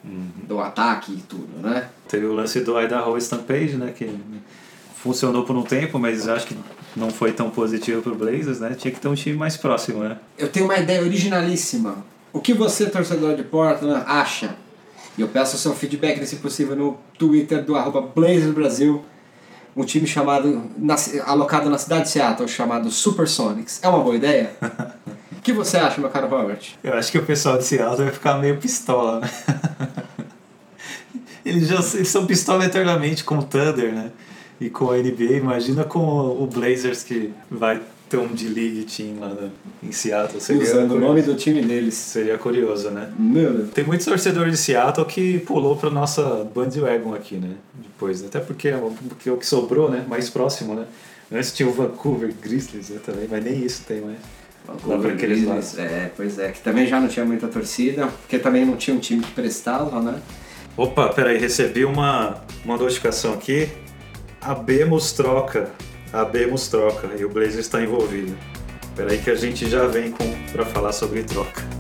Uhum. 0.05 0.29
do 0.47 0.61
ataque 0.61 1.13
e 1.13 1.23
tudo, 1.23 1.49
né? 1.63 1.89
Teve 2.09 2.27
o 2.27 2.33
lance 2.33 2.61
do 2.61 2.81
Idaho 2.81 3.17
Stampede, 3.19 3.77
né? 3.77 3.93
Que 3.97 4.15
funcionou 5.03 5.45
por 5.45 5.57
um 5.57 5.63
tempo, 5.63 5.99
mas 5.99 6.29
acho 6.29 6.47
que 6.47 6.57
não 6.97 7.11
foi 7.11 7.33
tão 7.33 7.51
positivo 7.51 8.03
para 8.03 8.13
o 8.13 8.15
Blazers, 8.15 8.61
né? 8.61 8.75
Tinha 8.75 8.93
que 8.93 9.01
ter 9.01 9.09
um 9.09 9.15
time 9.15 9.37
mais 9.37 9.57
próximo, 9.57 10.01
né? 10.01 10.19
Eu 10.37 10.49
tenho 10.49 10.67
uma 10.67 10.79
ideia 10.79 11.01
originalíssima. 11.01 12.05
O 12.33 12.41
que 12.41 12.53
você, 12.53 12.89
torcedor 12.89 13.35
de 13.35 13.43
Portland, 13.43 14.05
acha? 14.07 14.57
E 15.17 15.21
eu 15.21 15.29
peço 15.29 15.57
o 15.57 15.59
seu 15.59 15.75
feedback, 15.75 16.25
se 16.27 16.37
possível, 16.37 16.77
no 16.77 16.99
Twitter 17.19 17.65
do 17.65 17.77
arroba 17.77 18.01
Blazers 18.03 18.53
Brasil. 18.53 19.05
Um 19.77 19.85
time 19.85 20.07
chamado, 20.07 20.63
alocado 21.25 21.71
na 21.71 21.79
cidade 21.79 22.05
de 22.05 22.11
Seattle, 22.11 22.49
chamado 22.49 22.91
Supersonics. 22.91 23.81
É 23.83 23.89
uma 23.89 24.01
boa 24.01 24.17
ideia? 24.17 24.51
O 25.41 25.43
que 25.43 25.55
você 25.55 25.79
acha, 25.79 25.99
meu 25.99 26.11
caro 26.11 26.29
Robert? 26.29 26.75
Eu 26.85 26.93
acho 26.93 27.11
que 27.11 27.17
o 27.17 27.25
pessoal 27.25 27.57
de 27.57 27.65
Seattle 27.65 28.05
vai 28.05 28.13
ficar 28.13 28.37
meio 28.37 28.59
pistola, 28.59 29.21
né? 29.21 29.31
Eles, 31.43 31.67
já, 31.67 31.77
eles 31.95 32.09
são 32.09 32.27
pistola 32.27 32.67
eternamente 32.67 33.25
com 33.25 33.39
o 33.39 33.43
Thunder, 33.43 33.91
né? 33.95 34.11
E 34.61 34.69
com 34.69 34.91
a 34.91 34.99
NBA. 34.99 35.39
Imagina 35.39 35.83
com 35.85 35.99
o 35.99 36.47
Blazers 36.47 37.03
que 37.03 37.33
vai 37.51 37.81
ter 38.11 38.19
um 38.19 38.27
D-League 38.27 38.85
team 38.85 39.19
lá 39.19 39.35
em 39.83 39.91
Seattle. 39.91 40.39
Seria 40.43 40.63
Usando 40.63 40.97
o 40.97 41.01
nome 41.01 41.23
do 41.23 41.35
time 41.35 41.63
deles. 41.63 41.95
Seria 41.95 42.37
curioso, 42.37 42.91
né? 42.91 43.11
Meu 43.19 43.55
Deus. 43.55 43.71
Tem 43.71 43.83
muitos 43.83 44.05
torcedores 44.05 44.53
de 44.53 44.59
Seattle 44.59 45.07
que 45.07 45.39
pulou 45.39 45.75
pra 45.75 45.89
nossa 45.89 46.47
bandwagon 46.55 47.15
aqui, 47.15 47.37
né? 47.37 47.55
Depois, 47.73 48.23
até 48.23 48.39
porque, 48.41 48.69
é 48.69 48.79
porque 49.09 49.31
é 49.31 49.33
o 49.33 49.39
que 49.39 49.47
sobrou, 49.47 49.91
né? 49.91 50.05
Mais 50.07 50.29
próximo, 50.29 50.75
né? 50.75 50.85
Antes 51.33 51.55
tinha 51.55 51.67
o 51.67 51.73
Vancouver 51.73 52.31
Grizzlies 52.43 52.91
né, 52.91 53.01
também, 53.03 53.27
mas 53.31 53.43
nem 53.43 53.65
isso 53.65 53.83
tem 53.89 54.03
mais. 54.03 54.19
Lá 54.85 54.99
para 54.99 55.13
aqueles 55.13 55.45
lados. 55.45 55.79
É, 55.79 56.11
pois 56.17 56.39
é, 56.39 56.53
que 56.53 56.61
também 56.61 56.87
já 56.87 57.01
não 57.01 57.09
tinha 57.09 57.25
muita 57.25 57.49
torcida, 57.49 58.07
porque 58.07 58.39
também 58.39 58.65
não 58.65 58.77
tinha 58.77 58.97
um 58.97 59.01
time 59.01 59.23
que 59.23 59.33
prestava, 59.33 60.01
né? 60.01 60.21
Opa, 60.77 61.09
peraí, 61.09 61.39
recebi 61.39 61.85
uma, 61.85 62.43
uma 62.65 62.77
notificação 62.77 63.35
aqui. 63.35 63.69
A 64.41 64.55
Bemos 64.55 65.13
troca. 65.13 65.71
A 66.13 66.25
Bemos 66.25 66.69
troca 66.69 67.11
e 67.19 67.25
o 67.25 67.29
Blazer 67.29 67.61
está 67.61 67.83
envolvido. 67.83 68.37
Peraí 68.97 69.19
que 69.19 69.31
a 69.31 69.35
gente 69.35 69.69
já 69.69 69.87
vem 69.87 70.11
com 70.11 70.25
para 70.53 70.65
falar 70.65 70.93
sobre 70.93 71.23
troca. 71.23 71.80